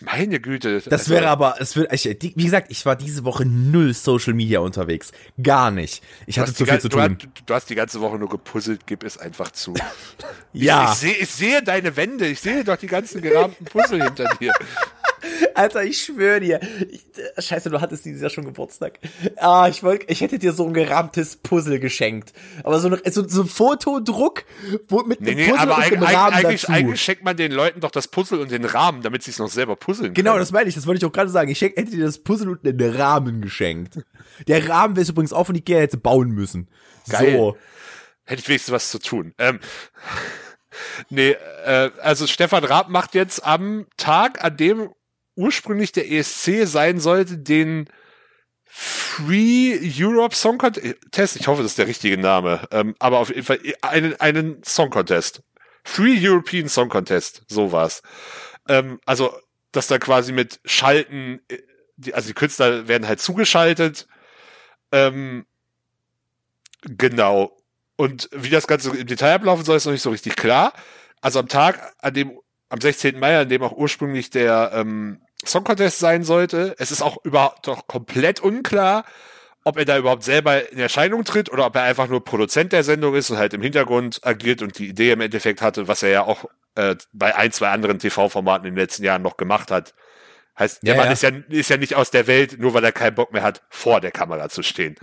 [0.00, 0.80] Meine Güte.
[0.80, 4.32] Das also, wäre aber, es wird, ich, wie gesagt, ich war diese Woche null Social
[4.32, 5.12] Media unterwegs.
[5.42, 6.02] Gar nicht.
[6.26, 7.18] Ich hatte zu viel zu tun.
[7.18, 9.74] Du, du, hast die ganze Woche nur gepuzzelt, gib es einfach zu.
[10.52, 10.84] ja.
[10.84, 14.28] Ich, ich, sehe, ich sehe deine Wände, ich sehe doch die ganzen gerahmten Puzzle hinter
[14.40, 14.52] dir.
[15.54, 16.60] Alter, ich schwöre dir.
[16.90, 17.04] Ich,
[17.36, 18.98] äh, scheiße, du hattest dieses Jahr schon Geburtstag.
[19.36, 22.32] Ah, ich wollte, ich hätte dir so ein gerahmtes Puzzle geschenkt.
[22.62, 24.44] Aber so, eine, so, so ein Fotodruck
[24.88, 26.72] wo, mit nee, einem nee, Puzzle aber und dem Rahmen eigentlich, dazu.
[26.72, 29.48] eigentlich schenkt man den Leuten doch das Puzzle und den Rahmen, damit sie es noch
[29.50, 30.40] selber puzzeln Genau, können.
[30.40, 30.74] das meine ich.
[30.74, 31.50] Das wollte ich auch gerade sagen.
[31.50, 33.98] Ich schenk, hätte dir das Puzzle und den Rahmen geschenkt.
[34.46, 36.68] Der Rahmen wäre übrigens auch von Ikea hätte bauen müssen.
[37.08, 37.36] Geil.
[37.36, 37.56] So.
[38.24, 39.34] Hätte ich wenigstens was zu tun.
[39.38, 39.60] Ähm,
[41.10, 44.90] nee, äh, also Stefan Raab macht jetzt am Tag, an dem
[45.36, 47.88] ursprünglich der ESC sein sollte, den
[48.66, 51.36] Free Europe Song Contest.
[51.36, 52.66] Ich hoffe, das ist der richtige Name.
[52.72, 55.42] Ähm, aber auf jeden Fall einen, einen Song Contest.
[55.84, 57.42] Free European Song Contest.
[57.46, 58.02] So war's.
[58.68, 59.32] Ähm, also,
[59.70, 61.58] dass da quasi mit Schalten, äh,
[61.96, 64.08] die, also die Künstler werden halt zugeschaltet.
[64.90, 65.46] Ähm,
[66.82, 67.56] genau.
[67.96, 70.72] Und wie das Ganze im Detail ablaufen soll, ist noch nicht so richtig klar.
[71.20, 73.18] Also am Tag, an dem, am 16.
[73.18, 76.74] Mai, an dem auch ursprünglich der ähm, Song Contest sein sollte.
[76.78, 79.04] Es ist auch überhaupt doch komplett unklar,
[79.64, 82.84] ob er da überhaupt selber in Erscheinung tritt oder ob er einfach nur Produzent der
[82.84, 86.10] Sendung ist und halt im Hintergrund agiert und die Idee im Endeffekt hatte, was er
[86.10, 89.94] ja auch äh, bei ein, zwei anderen TV-Formaten in den letzten Jahren noch gemacht hat.
[90.58, 91.12] Heißt, der ja, Mann ja.
[91.12, 93.62] Ist, ja, ist ja nicht aus der Welt, nur weil er keinen Bock mehr hat,
[93.70, 94.96] vor der Kamera zu stehen.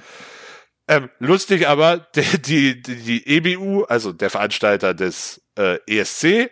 [0.88, 6.52] Ähm, lustig aber, die, die, die EBU, also der Veranstalter des äh, ESC,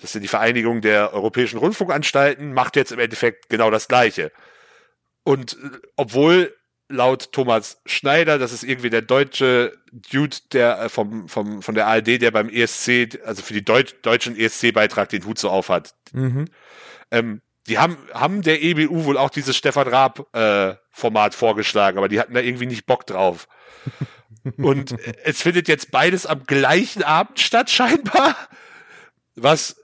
[0.00, 4.32] das sind die Vereinigung der europäischen Rundfunkanstalten, macht jetzt im Endeffekt genau das Gleiche.
[5.22, 6.54] Und äh, obwohl
[6.88, 11.86] laut Thomas Schneider, das ist irgendwie der deutsche Dude, der äh, vom, vom, von der
[11.86, 15.94] ARD, der beim ESC, also für die Deut deutschen ESC-Beitrag den Hut so aufhat.
[16.12, 16.46] Mhm.
[17.10, 22.18] Ähm, die haben, haben der EBU wohl auch dieses Stefan Raab-Format äh, vorgeschlagen, aber die
[22.18, 23.46] hatten da irgendwie nicht Bock drauf.
[24.56, 28.34] Und es findet jetzt beides am gleichen Abend statt, scheinbar.
[29.36, 29.79] Was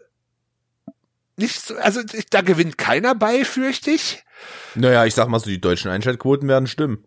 [1.36, 4.24] nicht so, also da gewinnt keiner bei, fürchte ich.
[4.74, 7.04] Naja, ich sag mal so, die deutschen Einschaltquoten werden stimmen.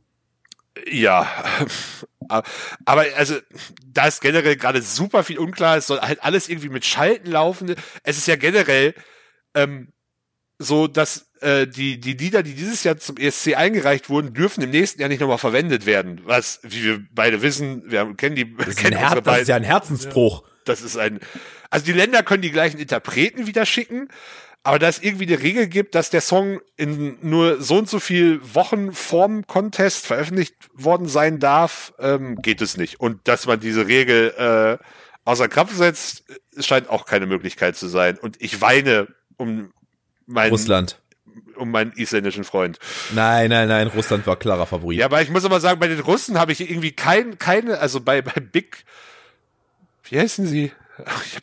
[0.87, 1.27] Ja,
[2.85, 3.35] aber also
[3.85, 5.77] da ist generell gerade super viel unklar.
[5.77, 7.75] Es soll halt alles irgendwie mit Schalten laufen.
[8.03, 8.93] Es ist ja generell
[9.55, 9.91] ähm,
[10.57, 14.69] so, dass äh, die die Lieder, die dieses Jahr zum ESC eingereicht wurden, dürfen im
[14.69, 16.21] nächsten Jahr nicht nochmal verwendet werden.
[16.25, 18.55] Was, wie wir beide wissen, wir kennen die.
[18.55, 20.43] Das, kennen ist, Her das ist ja ein Herzensbruch.
[20.65, 21.19] Das ist ein
[21.69, 24.09] also die Länder können die gleichen Interpreten wieder schicken,
[24.63, 27.99] aber da es irgendwie eine Regel gibt, dass der Song in nur so und so
[27.99, 32.99] viel Wochen vorm Contest veröffentlicht worden sein darf, ähm, geht es nicht.
[32.99, 34.83] Und dass man diese Regel äh,
[35.25, 36.23] außer Kraft setzt,
[36.59, 38.17] scheint auch keine Möglichkeit zu sein.
[38.17, 39.07] Und ich weine
[39.37, 39.71] um
[40.25, 40.99] meinen Russland
[41.55, 42.79] um meinen isländischen Freund.
[43.13, 44.99] Nein, nein, nein, Russland war klarer Favorit.
[44.99, 47.99] Ja, aber ich muss aber sagen, bei den Russen habe ich irgendwie kein, keine, also
[47.99, 48.85] bei, bei Big,
[50.09, 50.71] wie heißen sie?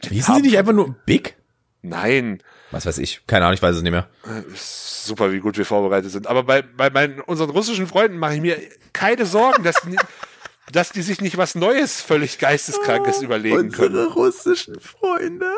[0.09, 1.37] Hießen sie nicht einfach nur Big?
[1.83, 2.43] Nein.
[2.71, 3.23] Was weiß ich.
[3.27, 4.09] Keine Ahnung, ich weiß es nicht mehr.
[4.55, 6.27] Super, wie gut wir vorbereitet sind.
[6.27, 8.59] Aber bei, bei meinen, unseren russischen Freunden mache ich mir
[8.93, 9.97] keine Sorgen, dass die,
[10.73, 13.97] dass die sich nicht was Neues, völlig Geisteskrankes oh, überlegen unsere können.
[13.99, 15.55] Unsere russischen Freunde.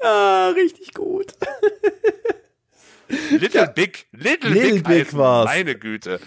[0.00, 1.32] ah, richtig gut.
[3.30, 3.66] Little ja.
[3.66, 5.46] Big, Little, Little Big, Big war's.
[5.46, 6.20] Meine Güte.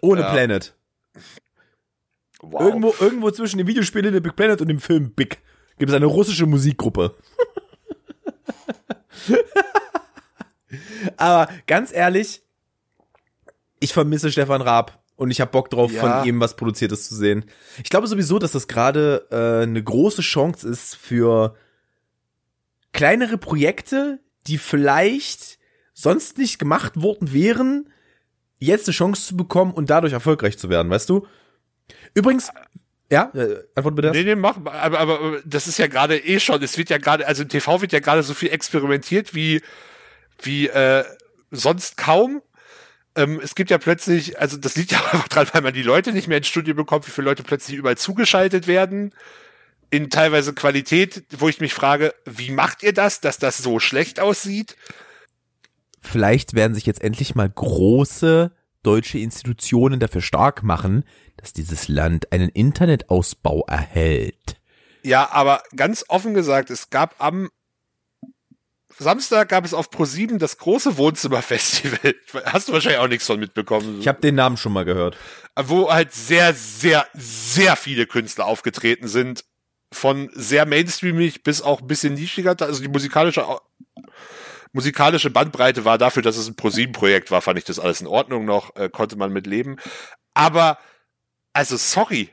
[0.00, 0.32] Ohne ja.
[0.32, 0.74] Planet.
[2.42, 2.60] Wow.
[2.62, 5.42] Irgendwo, irgendwo zwischen dem Videospiel Little Big Planet und dem Film Big
[5.78, 7.14] gibt es eine russische Musikgruppe.
[11.16, 12.42] Aber ganz ehrlich,
[13.78, 16.00] ich vermisse Stefan Raab und ich habe Bock drauf, ja.
[16.00, 17.44] von ihm was Produziertes zu sehen.
[17.82, 21.56] Ich glaube sowieso, dass das gerade äh, eine große Chance ist für
[22.92, 25.58] kleinere Projekte, die vielleicht
[25.92, 27.90] sonst nicht gemacht worden wären,
[28.58, 31.26] jetzt eine Chance zu bekommen und dadurch erfolgreich zu werden, weißt du?
[32.14, 32.50] Übrigens,
[33.10, 34.10] ja, äh, antwort bitte.
[34.12, 37.26] Nee, nee, mach, aber, aber das ist ja gerade eh schon, es wird ja gerade,
[37.26, 39.62] also im TV wird ja gerade so viel experimentiert wie,
[40.40, 41.04] wie äh,
[41.50, 42.40] sonst kaum.
[43.16, 46.12] Ähm, es gibt ja plötzlich, also das liegt ja einfach dran, weil man die Leute
[46.12, 49.12] nicht mehr ins Studio bekommt, wie viele Leute plötzlich überall zugeschaltet werden.
[49.90, 54.20] In teilweise Qualität, wo ich mich frage, wie macht ihr das, dass das so schlecht
[54.20, 54.76] aussieht?
[56.00, 58.52] Vielleicht werden sich jetzt endlich mal große
[58.82, 61.04] deutsche Institutionen dafür stark machen,
[61.36, 64.56] dass dieses Land einen Internetausbau erhält.
[65.02, 67.50] Ja, aber ganz offen gesagt, es gab am
[69.00, 72.14] Samstag gab es auf Pro7 das große Wohnzimmerfestival.
[72.44, 73.98] Hast du wahrscheinlich auch nichts von mitbekommen.
[73.98, 75.16] Ich habe den Namen schon mal gehört.
[75.56, 79.44] Wo halt sehr, sehr, sehr viele Künstler aufgetreten sind.
[79.90, 82.54] Von sehr mainstreamig bis auch ein bisschen nischiger.
[82.60, 83.46] Also die musikalische,
[84.72, 88.44] musikalische Bandbreite war dafür, dass es ein Pro7-Projekt war, fand ich das alles in Ordnung
[88.44, 89.76] noch, äh, konnte man mit leben.
[90.34, 90.78] Aber
[91.52, 92.32] also sorry.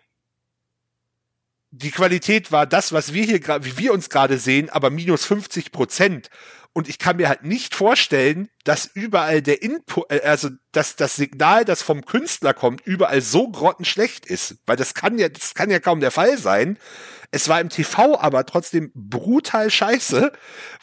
[1.72, 5.26] Die Qualität war das, was wir hier gerade, wie wir uns gerade sehen, aber minus
[5.26, 6.30] 50 Prozent.
[6.78, 11.16] Und ich kann mir halt nicht vorstellen, dass überall der Input, äh, also dass das
[11.16, 14.58] Signal, das vom Künstler kommt, überall so grottenschlecht ist.
[14.68, 16.78] Weil das kann ja, das kann ja kaum der Fall sein.
[17.32, 20.32] Es war im TV aber trotzdem brutal scheiße,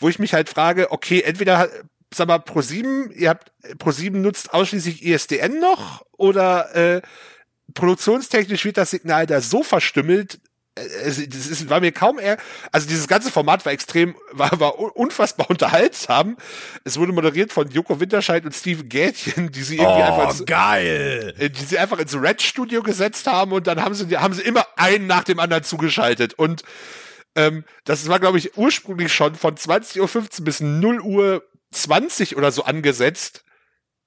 [0.01, 1.68] wo ich mich halt frage, okay, entweder
[2.12, 7.03] sag mal, Pro7, ihr habt Pro7 nutzt ausschließlich ISDN noch oder äh,
[7.74, 10.40] produktionstechnisch wird das Signal da so verstümmelt,
[10.75, 12.37] es, das ist, war mir kaum eher,
[12.72, 16.37] also dieses ganze Format war extrem, war, war unfassbar unterhaltsam.
[16.85, 20.47] Es wurde moderiert von Joko Winterscheid und Steven Gätchen, die sie irgendwie oh, einfach ins,
[20.47, 21.35] geil.
[21.39, 24.43] Äh, die sie einfach ins Red Studio gesetzt haben und dann haben sie, haben sie
[24.43, 26.62] immer einen nach dem anderen zugeschaltet und
[27.37, 32.53] ähm, das war, glaube ich, ursprünglich schon von 20.15 Uhr bis 0 Uhr 20 oder
[32.53, 33.45] so angesetzt.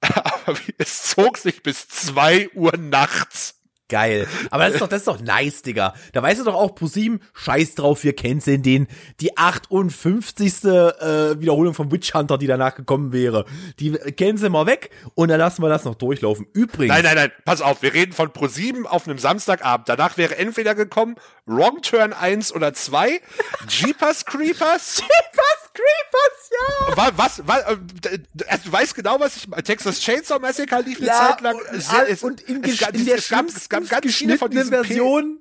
[0.00, 3.57] Aber es zog sich bis 2 Uhr nachts.
[3.88, 4.28] Geil.
[4.50, 5.94] Aber das ist doch, das ist doch nice, Digga.
[6.12, 8.86] Da weißt du doch auch, ProSieben, scheiß drauf, wir canceln den.
[9.20, 10.64] Die 58.
[10.64, 13.46] Äh, Wiederholung vom Witch Hunter, die danach gekommen wäre.
[13.78, 16.46] Die canceln wir weg und dann lassen wir das noch durchlaufen.
[16.52, 16.94] Übrigens.
[16.94, 19.88] Nein, nein, nein, pass auf, wir reden von ProSieben auf einem Samstagabend.
[19.88, 21.16] Danach wäre entweder gekommen
[21.46, 23.20] Wrong Turn 1 oder 2,
[23.68, 24.96] Jeepers Creepers.
[25.00, 26.96] Jeepers Creepers, ja!
[26.96, 27.62] Was, was, was
[28.06, 28.18] äh,
[28.48, 31.56] also du weißt genau, was ich, Texas Chainsaw Massacre lief eine ja, Zeit lang.
[31.56, 31.66] Und,
[32.08, 35.38] es, und in, es, in der es gab, es gab ganz geschnittenen Version,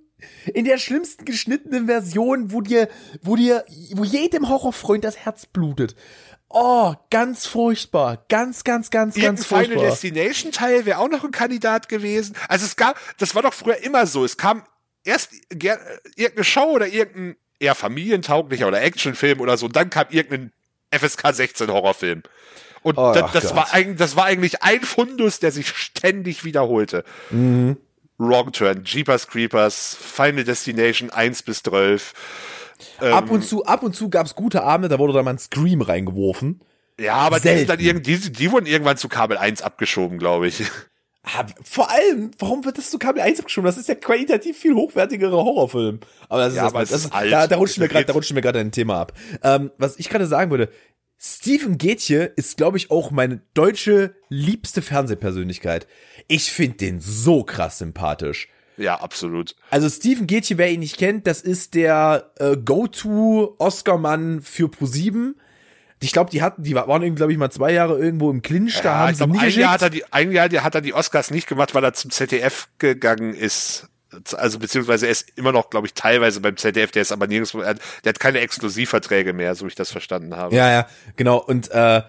[0.54, 2.88] in der schlimmsten geschnittenen Version, wo dir,
[3.22, 5.96] wo dir, wo jedem Horrorfreund das Herz blutet.
[6.50, 8.24] Oh, ganz furchtbar.
[8.30, 9.80] Ganz, ganz, ganz, Irgendein ganz furchtbar.
[9.80, 12.36] Final Destination Teil wäre auch noch ein Kandidat gewesen.
[12.48, 14.24] Also es gab, das war doch früher immer so.
[14.24, 14.64] Es kam
[15.04, 20.51] erst irgendeine Show oder irgendein eher familientauglicher oder Actionfilm oder so, und dann kam irgendein
[20.91, 22.24] FSK 16 Horrorfilm.
[22.84, 27.03] Und oh, das, das war eigentlich, das war eigentlich ein Fundus, der sich ständig wiederholte.
[27.32, 27.78] Mhm.
[28.18, 32.14] Wrong Turn, Jeepers Creepers, Final Destination 1 bis 12.
[33.01, 35.39] Ähm, ab und zu, ab und zu gab's gute Abende, da wurde dann mal ein
[35.39, 36.62] Scream reingeworfen.
[36.99, 40.64] Ja, aber die, dann irgendwie, die, die wurden irgendwann zu Kabel 1 abgeschoben, glaube ich.
[41.64, 43.66] Vor allem, warum wird das zu Kabel 1 abgeschoben?
[43.66, 46.00] Das ist ja qualitativ viel hochwertigere Horrorfilm.
[46.30, 47.32] Aber das ist, ja, das, aber das, ist alt.
[47.32, 49.14] Da, da rutschen wir gerade, da rutschen wir gerade ein Thema ab.
[49.44, 50.70] Ähm, was ich gerade sagen würde,
[51.20, 55.88] Steven Gätje ist, glaube ich, auch meine deutsche liebste Fernsehpersönlichkeit.
[56.28, 58.50] Ich finde den so krass sympathisch.
[58.78, 59.56] Ja, absolut.
[59.72, 65.40] Also Steven Gätje, wer ihn nicht kennt, das ist der äh, Go-To-Oscar-Mann für ProSieben.
[66.00, 68.76] Ich glaube, die hatten, die waren glaube ich mal zwei Jahre irgendwo im Clinch.
[68.78, 70.93] Ja, da haben ich glaub, ein Jahr hat er die, ein Jahr hat er die
[70.93, 73.89] Oscars nicht gemacht, weil er zum ZDF gegangen ist
[74.36, 77.62] also beziehungsweise er ist immer noch, glaube ich, teilweise beim ZDF, der ist aber nirgendwo,
[77.62, 77.76] der
[78.06, 80.56] hat keine Exklusivverträge mehr, so wie ich das verstanden habe.
[80.56, 81.38] Ja, ja, genau.
[81.38, 82.02] Und äh,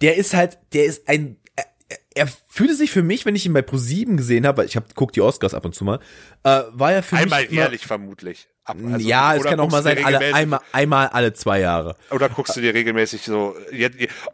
[0.00, 1.66] der ist halt, der ist ein, er,
[2.14, 4.86] er fühlte sich für mich, wenn ich ihn bei Pro7 gesehen habe, weil ich habe
[4.94, 6.00] guck die Oscars ab und zu mal,
[6.44, 8.48] äh, war er für Einmal mich jährlich vermutlich.
[8.68, 11.96] Also, ja, es kann auch mal sein, alle, einmal, einmal alle zwei Jahre.
[12.10, 13.56] Oder guckst du dir regelmäßig so,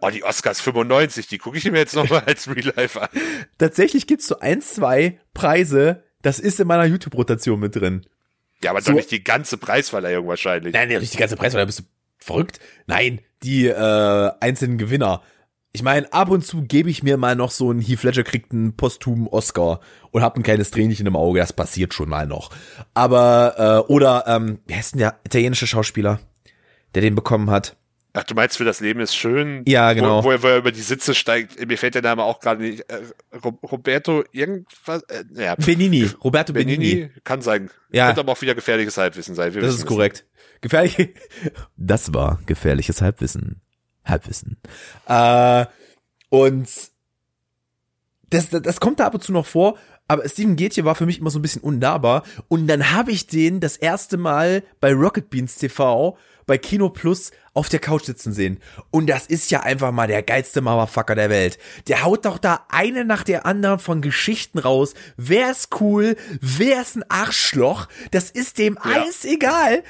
[0.01, 3.09] oh, die Oscars 95, die gucke ich mir jetzt nochmal als Real Life an.
[3.59, 8.07] Tatsächlich gibt's so ein, zwei Preise, das ist in meiner YouTube-Rotation mit drin.
[8.63, 10.73] Ja, aber so, doch nicht die ganze Preisverleihung wahrscheinlich.
[10.73, 11.85] Nein, nicht die ganze Preisverleihung, bist du
[12.19, 12.61] verrückt?
[12.87, 15.23] Nein, die äh, einzelnen Gewinner.
[15.77, 18.53] Ich meine, ab und zu gebe ich mir mal noch so einen Heath Ledger kriegt
[18.53, 19.81] einen posthumen Oscar
[20.13, 21.41] und hab ein kleines Tränchen im Auge.
[21.41, 22.51] Das passiert schon mal noch.
[22.95, 26.21] Aber, äh, oder, ähm, wie heißt denn der italienische Schauspieler,
[26.95, 27.77] der den bekommen hat?
[28.13, 29.65] Ach, du meinst, für das Leben ist schön?
[29.67, 30.23] Ja, genau.
[30.23, 31.67] Wo, wo, er, wo er über die Sitze steigt.
[31.67, 32.89] Mir fällt der Name auch gerade nicht.
[32.89, 33.01] Äh,
[33.65, 35.03] Roberto irgendwas?
[35.09, 35.57] Äh, ja.
[35.57, 36.09] Benini.
[36.23, 36.95] Roberto Benini.
[36.95, 37.11] Benini.
[37.25, 37.69] Kann sein.
[37.91, 38.07] Ja.
[38.07, 39.53] Könnte aber auch wieder gefährliches Halbwissen sein.
[39.53, 40.25] Wir das ist korrekt.
[40.61, 41.15] Gefährlich.
[41.77, 43.61] Das war gefährliches Halbwissen.
[44.05, 44.57] Halbwissen.
[45.07, 45.67] Äh,
[46.29, 46.69] und
[48.31, 49.77] das, das, das kommt da ab und zu noch vor,
[50.07, 52.25] aber Steven Gätje war für mich immer so ein bisschen unnahbar.
[52.49, 56.17] Und dann habe ich den das erste Mal bei Rocket Beans TV
[56.47, 58.59] bei Kino Plus auf der Couch sitzen sehen.
[58.91, 61.59] Und das ist ja einfach mal der geilste Motherfucker der Welt.
[61.89, 64.95] Der haut doch da eine nach der anderen von Geschichten raus.
[65.17, 66.17] Wer ist cool?
[66.41, 67.87] Wer ist ein Arschloch?
[68.11, 68.91] Das ist dem ja.
[68.91, 69.85] alles egal.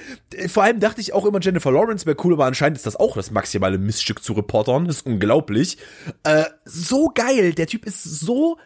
[0.48, 3.16] Vor allem dachte ich auch immer, Jennifer Lawrence wäre cool, aber anscheinend ist das auch
[3.16, 4.86] das maximale Missstück zu Reportern.
[4.86, 5.78] Das ist unglaublich.
[6.22, 7.54] Äh, so geil.
[7.54, 8.58] Der Typ ist so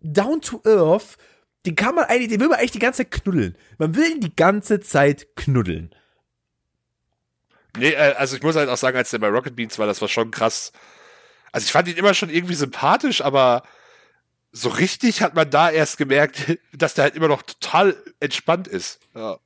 [0.00, 1.16] down to earth.
[1.64, 3.56] Den kann man eigentlich, den will man eigentlich die ganze Zeit knuddeln.
[3.78, 5.94] Man will ihn die ganze Zeit knuddeln.
[7.76, 10.00] Nee, äh, also ich muss halt auch sagen, als der bei Rocket Beans war, das
[10.00, 10.72] war schon krass.
[11.52, 13.62] Also ich fand ihn immer schon irgendwie sympathisch, aber
[14.52, 19.00] so richtig hat man da erst gemerkt, dass der halt immer noch total entspannt ist.
[19.14, 19.38] Ja.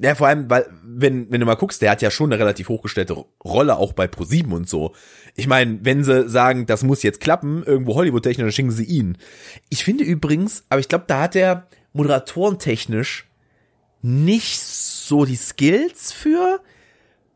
[0.00, 2.68] Ja, vor allem, weil, wenn, wenn du mal guckst, der hat ja schon eine relativ
[2.68, 3.14] hochgestellte
[3.44, 4.94] Rolle auch bei ProSieben und so.
[5.34, 9.18] Ich meine, wenn sie sagen, das muss jetzt klappen, irgendwo Hollywood-technisch, dann schicken sie ihn.
[9.70, 13.26] Ich finde übrigens, aber ich glaube, da hat er moderatorentechnisch
[14.00, 16.60] nicht so die Skills für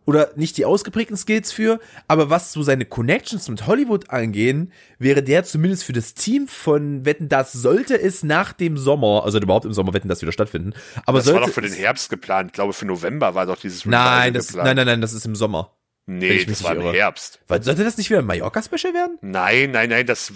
[0.04, 5.22] oder nicht die ausgeprägten Skills für, aber was so seine Connections mit Hollywood angehen, wäre
[5.22, 9.64] der zumindest für das Team von Wetten das sollte es nach dem Sommer, also überhaupt
[9.64, 10.74] im Sommer Wetten das wieder stattfinden.
[11.06, 12.50] Aber das sollte war doch für den Herbst geplant.
[12.50, 14.66] Ich glaube für November war doch dieses Nein, das, geplant.
[14.66, 15.70] nein, nein, nein, das ist im Sommer.
[16.18, 16.92] Nee, das war im irre.
[16.92, 17.40] Herbst.
[17.48, 19.18] Sollte das nicht wieder ein Mallorca-Special werden?
[19.20, 20.32] Nein, nein, nein, das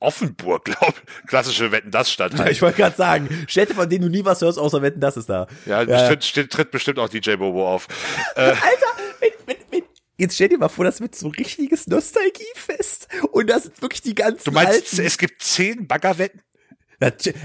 [0.00, 0.94] Offenburg, glaub
[1.26, 2.32] Klassische Wetten, das statt.
[2.36, 5.16] Ja, ich wollte gerade sagen, Städte, von denen du nie was hörst, außer Wetten, das
[5.16, 5.46] ist da.
[5.66, 6.08] Ja, ja.
[6.08, 7.88] Tritt, tritt, tritt bestimmt auch DJ Bobo auf.
[8.36, 8.40] äh.
[8.40, 8.60] Alter,
[9.20, 9.82] wenn, wenn, wenn,
[10.18, 13.08] Jetzt stell dir mal vor, das wird so ein richtiges Nostalgiefest.
[13.32, 14.44] Und das sind wirklich die ganzen.
[14.44, 16.40] Du meinst, alten es gibt zehn Baggerwetten?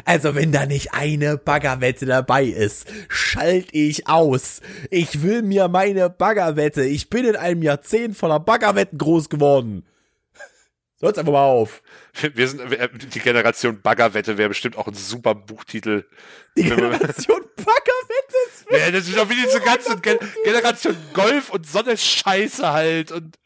[0.05, 4.61] Also wenn da nicht eine Baggerwette dabei ist, schalt ich aus.
[4.89, 6.83] Ich will mir meine Baggerwette.
[6.83, 9.85] Ich bin in einem Jahrzehnt voller Baggerwetten groß geworden.
[11.01, 11.81] Hört's einfach mal auf.
[12.33, 12.61] Wir sind
[13.13, 16.05] die Generation Baggerwette wäre bestimmt auch ein super Buchtitel.
[16.57, 18.10] Die Generation Baggerwette
[18.69, 23.37] ja, das ist doch wie diese ganze Gen Generation Golf und Sonne Scheiße halt und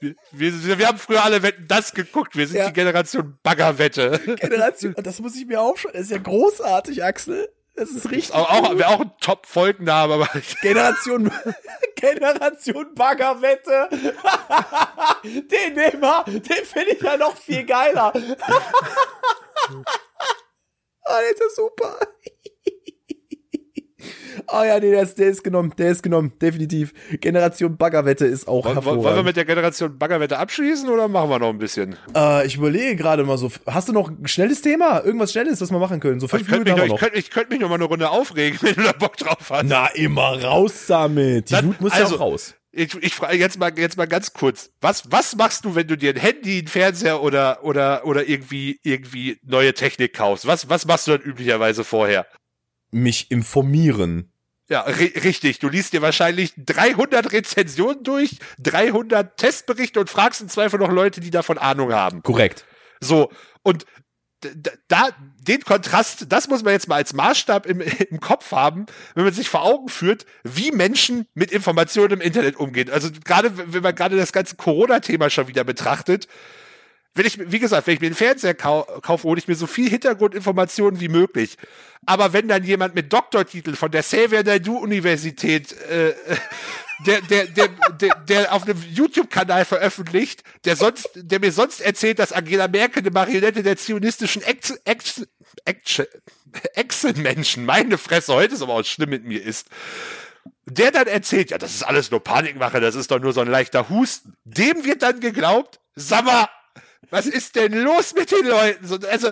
[0.00, 2.36] wir, wir, wir, haben früher alle Wetten das geguckt.
[2.36, 2.66] Wir sind ja.
[2.66, 4.18] die Generation Baggerwette.
[4.40, 5.92] Generation, das muss ich mir auch schon.
[5.92, 7.48] Das ist ja großartig, Axel.
[7.74, 8.34] Das ist richtig.
[8.34, 10.28] Auch, auch, wäre auch ein Top-Folgenname, aber.
[10.60, 11.30] Generation,
[11.96, 13.88] Generation Baggerwette.
[15.24, 18.12] den nehmen wir, den finde ich ja noch viel geiler.
[21.04, 21.98] ah, ist ja super.
[24.52, 26.92] Ah ja, nee, der ist, der ist genommen, der ist genommen, definitiv.
[27.20, 29.04] Generation Baggerwette ist auch Wollen, hervorragend.
[29.04, 31.96] Wollen wir mit der Generation Baggerwette abschließen oder machen wir noch ein bisschen?
[32.14, 35.02] Äh, ich überlege gerade mal so, hast du noch ein schnelles Thema?
[35.04, 36.20] Irgendwas Schnelles, was wir machen können?
[36.20, 38.58] So fünf ich Minuten mich noch, Ich könnte könnt mich noch mal eine Runde aufregen,
[38.62, 39.64] wenn du da Bock drauf hast.
[39.64, 41.48] Na, immer raus damit.
[41.48, 42.54] Die Dann, Wut muss also, ja auch raus.
[42.72, 44.70] Ich, ich frage jetzt mal, jetzt mal ganz kurz.
[44.80, 48.80] Was, was machst du, wenn du dir ein Handy, einen Fernseher oder, oder, oder irgendwie,
[48.82, 50.46] irgendwie neue Technik kaufst?
[50.46, 52.26] Was, was machst du dann üblicherweise vorher?
[52.90, 54.31] Mich informieren.
[54.68, 55.58] Ja, richtig.
[55.58, 61.20] Du liest dir wahrscheinlich 300 Rezensionen durch, 300 Testberichte und fragst im Zweifel noch Leute,
[61.20, 62.22] die davon Ahnung haben.
[62.22, 62.64] Korrekt.
[63.00, 63.30] So.
[63.62, 63.84] Und
[64.88, 65.08] da,
[65.40, 69.32] den Kontrast, das muss man jetzt mal als Maßstab im, im Kopf haben, wenn man
[69.32, 72.90] sich vor Augen führt, wie Menschen mit Informationen im Internet umgehen.
[72.90, 76.28] Also gerade, wenn man gerade das ganze Corona-Thema schon wieder betrachtet,
[77.14, 79.66] wenn ich, wie gesagt, wenn ich mir einen Fernseher kau kaufe, hole ich mir so
[79.66, 81.58] viel Hintergrundinformationen wie möglich.
[82.06, 86.14] Aber wenn dann jemand mit Doktortitel von der Xavier Naidu Universität, äh,
[87.06, 87.68] der, der, der,
[88.00, 93.02] der, der auf einem YouTube-Kanal veröffentlicht, der sonst, der mir sonst erzählt, dass Angela Merkel
[93.02, 95.26] eine Marionette der zionistischen Ex, Ex,
[95.64, 96.02] Ex,
[96.74, 99.68] Echsenmenschen, meine Fresse, heute ist aber auch schlimm mit mir ist,
[100.64, 103.48] der dann erzählt, ja, das ist alles nur Panikmache, das ist doch nur so ein
[103.48, 104.34] leichter Husten.
[104.44, 106.48] Dem wird dann geglaubt, sag mal,
[107.10, 108.86] was ist denn los mit den Leuten?
[108.86, 109.30] So, also,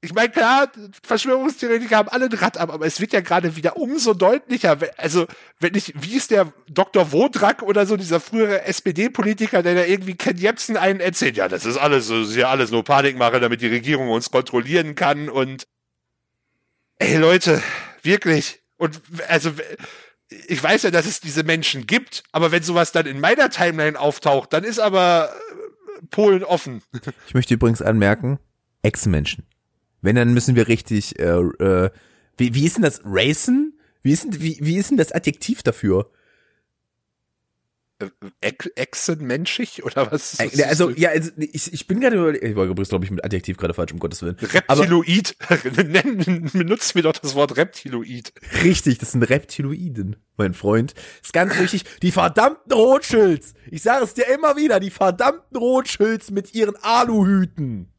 [0.00, 0.70] ich meine, klar,
[1.02, 4.78] Verschwörungstheoretiker haben alle ein Rad ab, aber es wird ja gerade wieder umso deutlicher.
[4.96, 5.26] Also,
[5.58, 7.10] wenn ich, wie ist der Dr.
[7.10, 11.66] Wodrak oder so, dieser frühere SPD-Politiker, der da irgendwie Ken Jebsen einen erzählt, ja, das
[11.66, 15.66] ist alles, das ist ja alles nur Panikmache, damit die Regierung uns kontrollieren kann und,
[17.00, 17.60] ey Leute,
[18.02, 18.60] wirklich.
[18.76, 19.50] Und, also,
[20.28, 23.98] ich weiß ja, dass es diese Menschen gibt, aber wenn sowas dann in meiner Timeline
[23.98, 25.34] auftaucht, dann ist aber
[26.10, 26.82] Polen offen.
[27.26, 28.38] Ich möchte übrigens anmerken,
[28.82, 29.44] Ex-Menschen.
[30.00, 31.90] Wenn, dann müssen wir richtig, äh, äh,
[32.36, 33.78] wie, wie ist denn das, racen?
[34.02, 36.10] Wie ist denn, wie, wie ist denn das Adjektiv dafür?
[38.40, 40.34] Echsenmenschig oder was?
[40.34, 40.68] Ist das?
[40.68, 43.74] Also ja, also, ich, ich bin gerade ich war übrigens glaube ich mit Adjektiv gerade
[43.74, 44.36] falsch um Gottes willen.
[44.40, 45.36] Reptiloid.
[46.52, 48.32] Benutzt mir doch das Wort Reptiloid.
[48.62, 50.94] Richtig, das sind Reptiloiden, mein Freund.
[51.22, 51.84] ist ganz wichtig.
[52.02, 53.54] Die verdammten Rothschilds.
[53.70, 57.92] Ich sage es dir immer wieder, die verdammten Rothschilds mit ihren Aluhüten.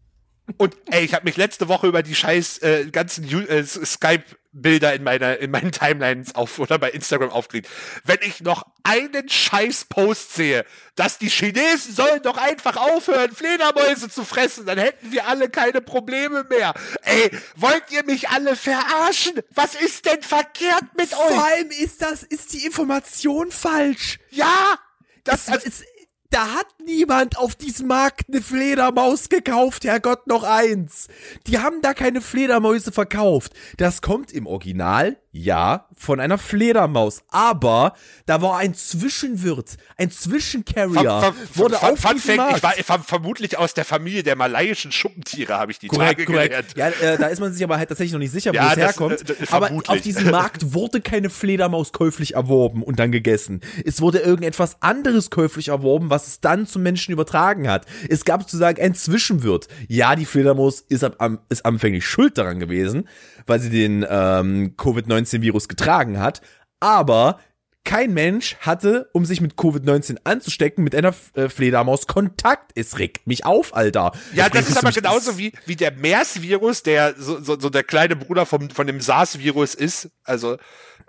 [0.58, 4.94] Und ey, ich habe mich letzte Woche über die scheiß äh, ganzen äh, Skype Bilder
[4.94, 7.70] in meiner in meinen Timelines auf oder bei Instagram aufgeregt.
[8.04, 14.10] Wenn ich noch einen scheiß Post sehe, dass die Chinesen sollen doch einfach aufhören, Fledermäuse
[14.10, 16.74] zu fressen, dann hätten wir alle keine Probleme mehr.
[17.04, 19.40] Ey, wollt ihr mich alle verarschen?
[19.52, 21.34] Was ist denn verkehrt mit Vor euch?
[21.34, 24.20] Vor allem ist das ist die Information falsch.
[24.32, 24.80] Ja,
[25.24, 25.84] das, das ist
[26.30, 31.08] da hat niemand auf diesem Markt eine Fledermaus gekauft, Herrgott, noch eins.
[31.48, 33.54] Die haben da keine Fledermäuse verkauft.
[33.78, 37.22] Das kommt im Original ja, von einer Fledermaus.
[37.30, 37.94] Aber
[38.26, 41.02] da war ein Zwischenwirt, ein Zwischencarrier.
[41.02, 44.92] Ver, ver, wurde auf Fun Fact, ich war ver vermutlich aus der Familie der malaiischen
[44.92, 46.76] Schuppentiere, habe ich die korrekt, Tage korrekt.
[46.76, 47.00] gelernt.
[47.02, 48.76] Ja, äh, da ist man sich aber halt tatsächlich noch nicht sicher, wo ja, es
[48.76, 49.30] das, herkommt.
[49.30, 53.62] Äh, aber auf diesem Markt wurde keine Fledermaus käuflich erworben und dann gegessen.
[53.86, 57.86] Es wurde irgendetwas anderes käuflich erworben, was es dann zum Menschen übertragen hat.
[58.10, 59.68] Es gab sozusagen ein Zwischenwirt.
[59.88, 63.08] Ja, die Fledermaus ist, ab, ist anfänglich schuld daran gewesen,
[63.46, 66.42] weil sie den ähm, Covid-19-Virus getragen hat.
[66.80, 67.40] Aber
[67.90, 72.72] kein Mensch hatte, um sich mit Covid-19 anzustecken, mit einer äh, Fledermaus Kontakt.
[72.76, 74.12] Es regt mich auf, Alter.
[74.34, 77.84] Ja, das, das ist aber genauso wie, wie der MERS-Virus, der so, so, so der
[77.84, 80.10] kleine Bruder vom, von dem SARS-Virus ist.
[80.24, 80.58] Also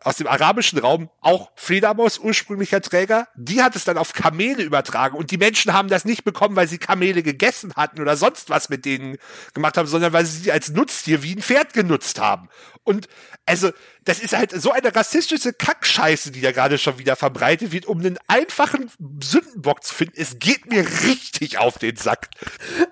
[0.02, 5.16] aus dem arabischen Raum, auch Fledermaus ursprünglicher Träger, die hat es dann auf Kamele übertragen
[5.16, 8.68] und die Menschen haben das nicht bekommen, weil sie Kamele gegessen hatten oder sonst was
[8.68, 9.18] mit denen
[9.54, 12.48] gemacht haben, sondern weil sie sie als Nutztier wie ein Pferd genutzt haben.
[12.82, 13.08] Und
[13.46, 13.70] also,
[14.04, 18.00] das ist halt so eine rassistische Kackscheiße, die da gerade schon wieder verbreitet wird, um
[18.00, 18.90] einen einfachen
[19.22, 20.14] Sündenbock zu finden.
[20.16, 22.28] Es geht mir richtig auf den Sack.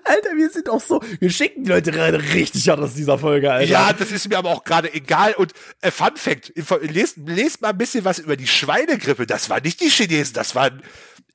[0.03, 3.51] Alter, wir sind auch so, wir schicken die Leute gerade richtig an aus dieser Folge,
[3.51, 3.71] Alter.
[3.71, 5.33] Ja, das ist mir aber auch gerade egal.
[5.33, 9.25] Und äh, Fun Fact, lest, lest mal ein bisschen was über die Schweinegrippe.
[9.25, 10.83] Das war nicht die Chinesen, das waren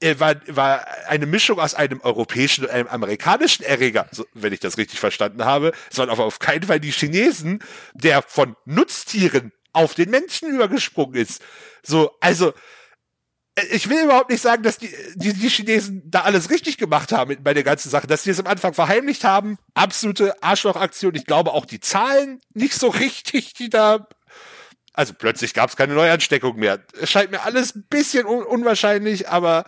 [0.00, 4.60] äh, war, war eine Mischung aus einem europäischen und einem amerikanischen Erreger, so, wenn ich
[4.60, 5.72] das richtig verstanden habe.
[5.90, 7.60] Es waren aber auf keinen Fall die Chinesen,
[7.94, 11.42] der von Nutztieren auf den Menschen übergesprungen ist.
[11.82, 12.52] So, also,
[13.54, 17.12] äh, ich will überhaupt nicht sagen, dass die, die, die Chinesen da alles richtig gemacht
[17.12, 19.58] haben bei der ganzen Sache, dass sie es am Anfang verheimlicht haben.
[19.74, 21.14] Absolute Arschlochaktion.
[21.14, 24.08] Ich glaube auch die Zahlen nicht so richtig, die da
[24.94, 26.78] also plötzlich gab es keine Neuansteckung mehr.
[27.00, 29.64] Es scheint mir alles ein bisschen un unwahrscheinlich, aber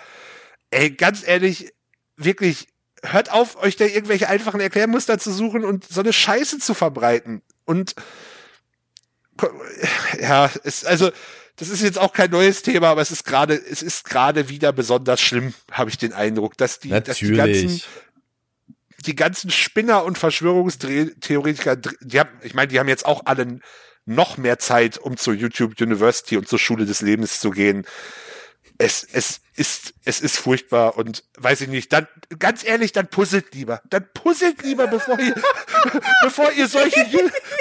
[0.70, 1.74] ey, ganz ehrlich,
[2.16, 2.68] wirklich,
[3.02, 7.42] hört auf, euch da irgendwelche einfachen Erklärmuster zu suchen und so eine Scheiße zu verbreiten.
[7.64, 7.96] Und
[10.20, 11.10] ja, es, also,
[11.56, 14.72] das ist jetzt auch kein neues Thema, aber es ist gerade, es ist gerade wieder
[14.72, 17.82] besonders schlimm, habe ich den Eindruck, dass die, dass die ganzen,
[19.06, 23.60] die ganzen Spinner und Verschwörungstheoretiker, die haben, ich meine, die haben jetzt auch alle
[24.04, 27.84] noch mehr Zeit, um zur YouTube University und zur Schule des Lebens zu gehen.
[28.78, 32.06] Es, es ist, es ist furchtbar und weiß ich nicht, dann,
[32.38, 33.80] ganz ehrlich, dann puzzelt lieber.
[33.88, 35.34] Dann puzzelt lieber, bevor ihr,
[36.22, 37.06] bevor ihr solche,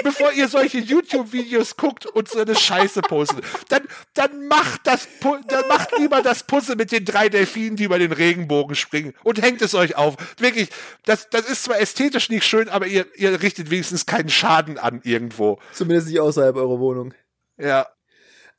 [0.04, 3.44] bevor ihr solche YouTube-Videos guckt und so eine Scheiße postet.
[3.68, 3.82] Dann,
[4.14, 5.08] dann macht das,
[5.48, 9.40] dann macht lieber das Puzzle mit den drei Delfinen, die über den Regenbogen springen und
[9.40, 10.16] hängt es euch auf.
[10.38, 10.68] Wirklich,
[11.04, 15.00] das, das ist zwar ästhetisch nicht schön, aber ihr, ihr richtet wenigstens keinen Schaden an
[15.04, 15.58] irgendwo.
[15.72, 17.14] Zumindest nicht außerhalb eurer Wohnung.
[17.58, 17.86] Ja,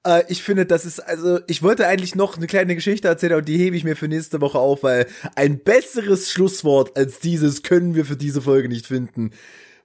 [0.08, 3.48] äh, ich finde, das ist, also, ich wollte eigentlich noch eine kleine Geschichte erzählen und
[3.48, 7.94] die hebe ich mir für nächste Woche auf, weil ein besseres Schlusswort als dieses können
[7.94, 9.32] wir für diese Folge nicht finden.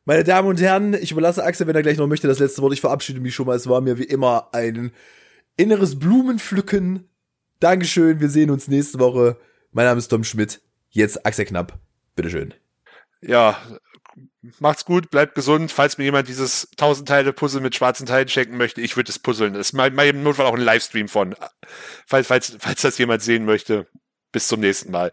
[0.05, 2.73] Meine Damen und Herren, ich überlasse Axel, wenn er gleich noch möchte, das letzte Wort.
[2.73, 3.57] Ich verabschiede mich schon mal.
[3.57, 4.93] Es war mir wie immer ein
[5.57, 7.09] inneres Blumenpflücken.
[7.61, 9.37] Dankeschön, wir sehen uns nächste Woche.
[9.71, 10.61] Mein Name ist Tom Schmidt.
[10.91, 11.79] Jetzt Axel Knapp.
[12.17, 12.55] Bitteschön.
[13.21, 13.57] Ja,
[14.59, 15.71] macht's gut, bleibt gesund.
[15.71, 19.19] Falls mir jemand dieses 1000 Teile Puzzle mit schwarzen Teilen schenken möchte, ich würde es
[19.19, 19.55] puzzeln.
[19.55, 21.35] Das ist mal, mal im Notfall auch ein Livestream von.
[22.07, 23.87] Falls, falls, falls das jemand sehen möchte.
[24.33, 25.13] Bis zum nächsten Mal.